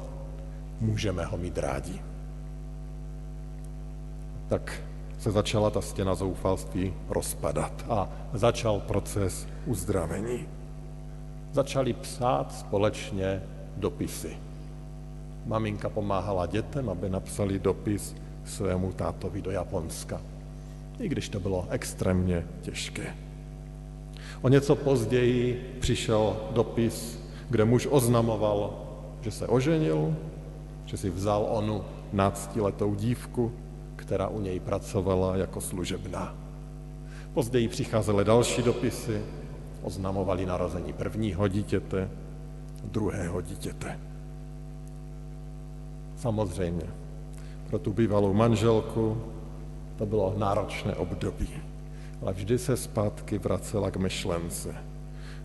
můžeme 0.80 1.24
ho 1.24 1.38
mít 1.38 1.58
rádi. 1.58 2.00
Tak 4.48 4.82
se 5.18 5.30
začala 5.30 5.70
ta 5.70 5.80
stěna 5.80 6.14
zoufalství 6.14 6.94
rozpadat 7.08 7.84
a 7.88 8.08
začal 8.32 8.80
proces 8.80 9.46
uzdravení 9.66 10.57
začali 11.58 11.92
psát 11.92 12.54
společně 12.54 13.42
dopisy. 13.76 14.36
Maminka 15.46 15.88
pomáhala 15.88 16.46
dětem, 16.46 16.90
aby 16.90 17.10
napsali 17.10 17.58
dopis 17.58 18.14
svému 18.44 18.92
tátovi 18.92 19.42
do 19.42 19.50
Japonska, 19.50 20.20
i 20.98 21.08
když 21.08 21.28
to 21.28 21.40
bylo 21.40 21.66
extrémně 21.70 22.46
těžké. 22.62 23.14
O 24.42 24.48
něco 24.48 24.76
později 24.76 25.76
přišel 25.80 26.36
dopis, 26.54 27.18
kde 27.50 27.64
muž 27.64 27.88
oznamoval, 27.90 28.86
že 29.20 29.30
se 29.30 29.46
oženil, 29.46 30.14
že 30.86 30.96
si 30.96 31.10
vzal 31.10 31.46
onu 31.50 31.84
náctiletou 32.12 32.94
dívku, 32.94 33.52
která 33.96 34.28
u 34.28 34.40
něj 34.40 34.60
pracovala 34.60 35.36
jako 35.36 35.60
služebná. 35.60 36.34
Později 37.34 37.68
přicházely 37.68 38.24
další 38.24 38.62
dopisy, 38.62 39.20
oznamovali 39.82 40.46
narození 40.46 40.92
prvního 40.92 41.48
dítěte, 41.48 42.08
druhého 42.84 43.40
dítěte. 43.40 43.98
Samozřejmě, 46.16 46.86
pro 47.70 47.78
tu 47.78 47.92
bývalou 47.92 48.34
manželku 48.34 49.22
to 49.96 50.06
bylo 50.06 50.34
náročné 50.36 50.94
období, 50.94 51.48
ale 52.22 52.32
vždy 52.32 52.58
se 52.58 52.76
zpátky 52.76 53.38
vracela 53.38 53.90
k 53.90 53.96
myšlence, 53.96 54.74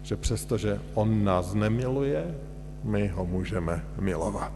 že 0.02 0.16
přestože 0.16 0.80
on 0.94 1.24
nás 1.24 1.54
nemiluje, 1.54 2.36
my 2.84 3.08
ho 3.08 3.26
můžeme 3.26 3.84
milovat. 4.00 4.54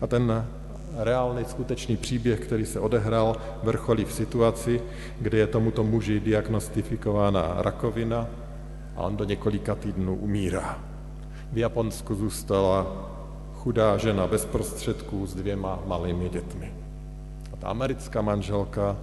A 0.00 0.06
ten 0.06 0.46
reálný 0.96 1.44
skutečný 1.44 1.96
příběh, 1.96 2.40
který 2.40 2.66
se 2.66 2.80
odehrál, 2.80 3.36
vrcholí 3.62 4.04
v 4.04 4.12
situaci, 4.12 4.82
kdy 5.20 5.38
je 5.38 5.46
tomuto 5.46 5.84
muži 5.84 6.20
diagnostikována 6.20 7.54
rakovina 7.58 8.28
a 8.96 9.02
on 9.02 9.16
do 9.16 9.24
několika 9.24 9.74
týdnů 9.74 10.16
umírá. 10.16 10.78
V 11.52 11.58
Japonsku 11.58 12.14
zůstala 12.14 12.86
chudá 13.54 13.96
žena 13.96 14.26
bez 14.26 14.44
prostředků 14.44 15.26
s 15.26 15.34
dvěma 15.34 15.78
malými 15.86 16.28
dětmi. 16.28 16.72
A 17.52 17.56
ta 17.56 17.68
americká 17.68 18.22
manželka 18.22 18.96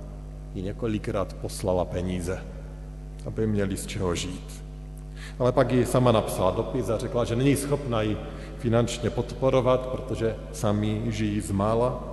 jí 0.55 0.61
několikrát 0.63 1.33
poslala 1.33 1.85
peníze, 1.85 2.43
aby 3.25 3.47
měli 3.47 3.77
z 3.77 3.85
čeho 3.85 4.15
žít. 4.15 4.63
Ale 5.39 5.51
pak 5.51 5.71
ji 5.71 5.85
sama 5.85 6.11
napsala 6.11 6.51
dopis 6.51 6.89
a 6.89 6.97
řekla, 6.97 7.25
že 7.25 7.35
není 7.35 7.55
schopna 7.55 8.01
ji 8.01 8.17
finančně 8.57 9.09
podporovat, 9.09 9.87
protože 9.87 10.35
sami 10.51 11.01
žijí 11.05 11.41
z 11.41 11.51
mála, 11.51 12.03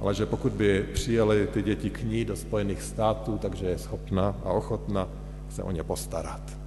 ale 0.00 0.14
že 0.14 0.26
pokud 0.26 0.52
by 0.52 0.86
přijeli 0.94 1.46
ty 1.46 1.62
děti 1.62 1.90
k 1.90 2.02
ní 2.02 2.24
do 2.24 2.36
Spojených 2.36 2.82
států, 2.82 3.38
takže 3.38 3.66
je 3.66 3.78
schopna 3.78 4.34
a 4.44 4.48
ochotna 4.48 5.08
se 5.48 5.62
o 5.62 5.70
ně 5.70 5.82
postarat. 5.82 6.59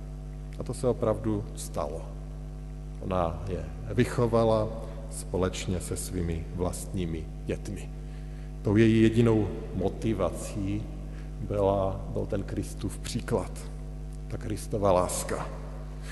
A 0.59 0.63
to 0.63 0.73
se 0.73 0.87
opravdu 0.87 1.43
stalo. 1.55 2.01
Ona 3.01 3.43
je 3.47 3.65
vychovala 3.93 4.67
společně 5.11 5.79
se 5.79 5.97
svými 5.97 6.45
vlastními 6.55 7.25
dětmi. 7.45 7.89
Tou 8.61 8.75
její 8.75 9.01
jedinou 9.01 9.47
motivací 9.75 10.83
byla, 11.47 12.01
byl 12.13 12.25
ten 12.25 12.43
Kristův 12.43 12.97
příklad, 12.97 13.51
ta 14.27 14.37
Kristova 14.37 14.91
láska, 14.91 15.47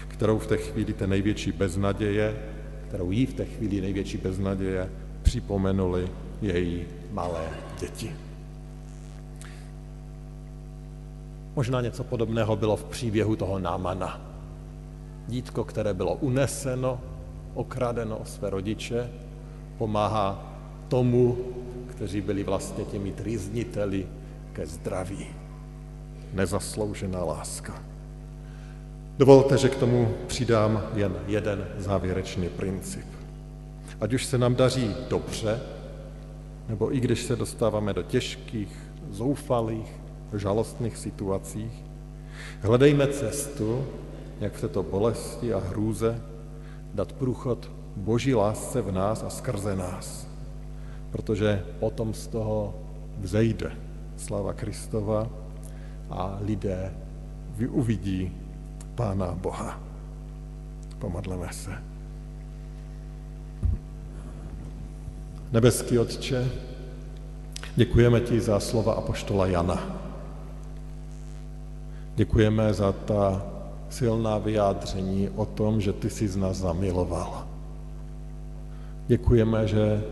kterou 0.07 0.39
v 0.39 0.47
té 0.47 0.57
chvíli 0.57 0.93
té 0.93 1.07
největší 1.07 1.51
beznaděje, 1.51 2.35
kterou 2.87 3.11
jí 3.11 3.25
v 3.25 3.33
té 3.33 3.45
chvíli 3.45 3.81
největší 3.81 4.17
beznaděje 4.17 4.89
připomenuli 5.23 6.09
její 6.41 6.85
malé 7.11 7.49
děti. 7.79 8.15
Možná 11.55 11.81
něco 11.81 12.03
podobného 12.03 12.55
bylo 12.55 12.75
v 12.75 12.83
příběhu 12.83 13.35
toho 13.35 13.59
Námana. 13.59 14.30
Dítko, 15.31 15.63
které 15.63 15.93
bylo 15.93 16.15
uneseno, 16.15 17.01
okradeno 17.53 18.17
o 18.17 18.25
své 18.25 18.49
rodiče, 18.49 19.09
pomáhá 19.77 20.53
tomu, 20.87 21.37
kteří 21.87 22.21
byli 22.21 22.43
vlastně 22.43 22.85
těmi 22.85 23.11
trýzniteli 23.11 24.07
ke 24.53 24.65
zdraví. 24.65 25.27
Nezasloužená 26.33 27.23
láska. 27.23 27.83
Dovolte, 29.17 29.57
že 29.57 29.69
k 29.69 29.75
tomu 29.75 30.13
přidám 30.27 30.83
jen 30.95 31.15
jeden 31.27 31.67
závěrečný 31.77 32.49
princip. 32.49 33.05
Ať 34.01 34.13
už 34.13 34.25
se 34.25 34.37
nám 34.37 34.55
daří 34.55 34.95
dobře, 35.09 35.59
nebo 36.69 36.95
i 36.95 36.99
když 36.99 37.23
se 37.23 37.35
dostáváme 37.35 37.93
do 37.93 38.03
těžkých, 38.03 38.77
zoufalých, 39.09 39.91
žalostných 40.33 40.97
situacích, 40.97 41.83
hledejme 42.61 43.07
cestu, 43.07 43.85
jak 44.41 44.53
v 44.53 44.61
této 44.61 44.83
bolesti 44.83 45.53
a 45.53 45.59
hrůze 45.59 46.21
dát 46.93 47.13
průchod 47.13 47.71
boží 47.95 48.35
lásce 48.35 48.81
v 48.81 48.91
nás 48.91 49.23
a 49.23 49.29
skrze 49.29 49.75
nás. 49.75 50.27
Protože 51.11 51.65
potom 51.79 52.13
z 52.13 52.27
toho 52.27 52.75
vzejde 53.19 53.71
slava 54.17 54.53
Kristova 54.53 55.29
a 56.09 56.37
lidé 56.41 56.93
uvidí 57.69 58.31
Pána 58.95 59.31
Boha. 59.31 59.79
Pomodleme 60.99 61.53
se. 61.53 61.71
Nebeský 65.51 65.99
Otče, 65.99 66.51
děkujeme 67.75 68.19
ti 68.19 68.41
za 68.41 68.59
slova 68.59 68.93
apoštola 68.93 69.45
Jana. 69.45 70.01
Děkujeme 72.15 72.73
za 72.73 72.91
ta 72.91 73.50
silná 73.91 74.37
vyjádření 74.37 75.29
o 75.35 75.45
tom, 75.45 75.81
že 75.81 75.93
ty 75.93 76.09
jsi 76.09 76.27
z 76.27 76.35
nás 76.35 76.57
zamiloval. 76.57 77.47
Děkujeme, 79.07 79.67
že 79.67 80.03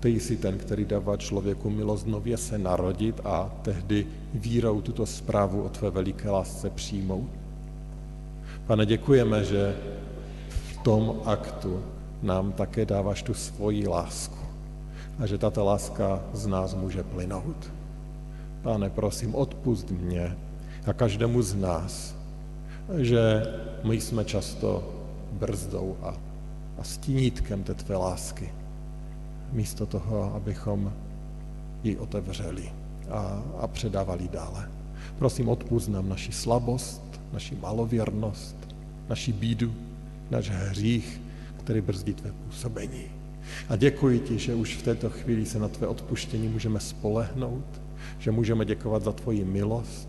ty 0.00 0.08
jsi 0.08 0.36
ten, 0.36 0.58
který 0.58 0.84
dává 0.84 1.16
člověku 1.16 1.70
milost 1.70 2.06
nově 2.06 2.36
se 2.36 2.58
narodit 2.58 3.20
a 3.24 3.50
tehdy 3.62 4.06
vírou 4.34 4.80
tuto 4.80 5.06
zprávu 5.06 5.62
o 5.62 5.68
tvé 5.68 5.90
veliké 5.90 6.30
lásce 6.30 6.70
přijmout. 6.70 7.30
Pane, 8.66 8.86
děkujeme, 8.86 9.44
že 9.44 9.76
v 10.48 10.82
tom 10.82 11.20
aktu 11.24 11.82
nám 12.22 12.52
také 12.52 12.86
dáváš 12.86 13.22
tu 13.22 13.34
svoji 13.34 13.88
lásku 13.88 14.38
a 15.18 15.26
že 15.26 15.38
tato 15.38 15.64
láska 15.64 16.22
z 16.32 16.46
nás 16.46 16.74
může 16.74 17.02
plynout. 17.02 17.72
Pane, 18.62 18.90
prosím, 18.90 19.34
odpust 19.34 19.90
mě 19.90 20.36
a 20.86 20.92
každému 20.92 21.42
z 21.42 21.54
nás, 21.54 22.21
že 22.98 23.42
my 23.84 24.00
jsme 24.00 24.24
často 24.24 24.94
brzdou 25.32 25.96
a, 26.02 26.16
a 26.78 26.84
stínítkem 26.84 27.62
té 27.62 27.74
tvé 27.74 27.96
lásky, 27.96 28.52
místo 29.52 29.86
toho, 29.86 30.34
abychom 30.34 30.92
ji 31.82 31.96
otevřeli 31.96 32.72
a, 33.10 33.42
a 33.58 33.66
předávali 33.66 34.28
dále. 34.32 34.68
Prosím, 35.18 35.48
odpust 35.48 35.88
nám 35.88 36.08
naši 36.08 36.32
slabost, 36.32 37.20
naši 37.32 37.56
malověrnost, 37.56 38.56
naši 39.08 39.32
bídu, 39.32 39.72
náš 40.30 40.50
hřích, 40.50 41.20
který 41.58 41.80
brzdí 41.80 42.14
tvé 42.14 42.32
působení. 42.46 43.04
A 43.68 43.76
děkuji 43.76 44.20
ti, 44.20 44.38
že 44.38 44.54
už 44.54 44.76
v 44.76 44.82
této 44.82 45.10
chvíli 45.10 45.46
se 45.46 45.58
na 45.58 45.68
tvé 45.68 45.86
odpuštění 45.86 46.48
můžeme 46.48 46.80
spolehnout, 46.80 47.64
že 48.18 48.30
můžeme 48.30 48.64
děkovat 48.64 49.02
za 49.02 49.12
tvoji 49.12 49.44
milost 49.44 50.08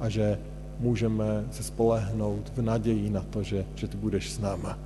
a 0.00 0.08
že 0.08 0.38
můžeme 0.82 1.44
se 1.50 1.62
spolehnout 1.62 2.52
v 2.56 2.62
naději 2.62 3.10
na 3.10 3.22
to, 3.22 3.42
že, 3.42 3.64
že 3.74 3.88
ty 3.88 3.96
budeš 3.96 4.30
s 4.32 4.38
náma 4.38 4.78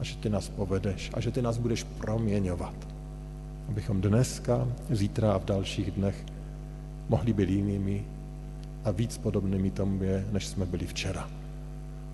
a 0.00 0.04
že 0.04 0.16
ty 0.16 0.28
nás 0.28 0.48
povedeš 0.48 1.10
a 1.14 1.20
že 1.20 1.30
ty 1.30 1.42
nás 1.42 1.58
budeš 1.58 1.82
proměňovat. 1.84 2.74
Abychom 3.68 4.00
dneska, 4.00 4.68
zítra 4.90 5.32
a 5.32 5.38
v 5.38 5.44
dalších 5.44 5.90
dnech 5.90 6.24
mohli 7.08 7.32
být 7.32 7.48
jinými 7.48 8.04
a 8.84 8.90
víc 8.90 9.18
podobnými 9.18 9.70
tomu, 9.70 10.00
než 10.32 10.46
jsme 10.46 10.66
byli 10.66 10.86
včera. 10.86 11.28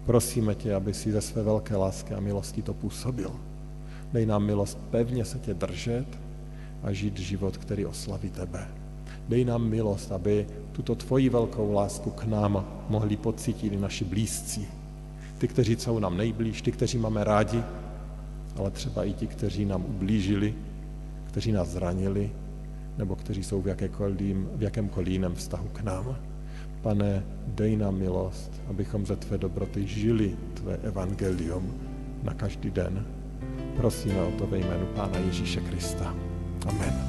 Prosíme 0.06 0.54
tě, 0.54 0.74
aby 0.74 0.94
si 0.94 1.12
ze 1.12 1.20
své 1.20 1.42
velké 1.42 1.76
lásky 1.76 2.14
a 2.14 2.20
milosti 2.20 2.62
to 2.62 2.74
působil. 2.74 3.32
Dej 4.12 4.26
nám 4.26 4.44
milost 4.44 4.78
pevně 4.90 5.24
se 5.24 5.38
tě 5.38 5.54
držet 5.54 6.06
a 6.82 6.92
žít 6.92 7.18
život, 7.18 7.56
který 7.56 7.86
oslaví 7.86 8.30
tebe. 8.30 8.68
Dej 9.28 9.44
nám 9.44 9.68
milost, 9.68 10.12
aby 10.12 10.46
tuto 10.78 10.94
tvoji 10.94 11.28
velkou 11.28 11.72
lásku 11.72 12.10
k 12.10 12.24
nám 12.24 12.64
mohli 12.88 13.16
pocítit 13.16 13.72
i 13.72 13.76
naši 13.76 14.04
blízcí. 14.04 14.66
Ty, 15.38 15.48
kteří 15.48 15.76
jsou 15.76 15.98
nám 15.98 16.16
nejblíž, 16.16 16.62
ty, 16.62 16.72
kteří 16.72 16.98
máme 16.98 17.24
rádi, 17.24 17.62
ale 18.56 18.70
třeba 18.70 19.04
i 19.04 19.12
ti, 19.12 19.26
kteří 19.26 19.64
nám 19.64 19.84
ublížili, 19.84 20.54
kteří 21.24 21.52
nás 21.52 21.68
zranili, 21.68 22.30
nebo 22.98 23.16
kteří 23.16 23.42
jsou 23.44 23.62
v, 23.62 23.74
v 24.56 24.62
jakémkoliv 24.62 25.08
jiném 25.08 25.34
vztahu 25.34 25.68
k 25.72 25.80
nám. 25.80 26.16
Pane, 26.82 27.24
dej 27.46 27.76
nám 27.76 27.98
milost, 27.98 28.62
abychom 28.70 29.06
ze 29.06 29.16
Tvé 29.16 29.38
dobroty 29.38 29.86
žili 29.86 30.36
Tvé 30.54 30.76
evangelium 30.76 31.74
na 32.22 32.34
každý 32.34 32.70
den. 32.70 33.06
Prosíme 33.76 34.22
o 34.22 34.30
to 34.30 34.46
ve 34.46 34.58
jménu 34.58 34.86
Pána 34.86 35.18
Ježíše 35.18 35.60
Krista. 35.60 36.14
Amen. 36.68 37.07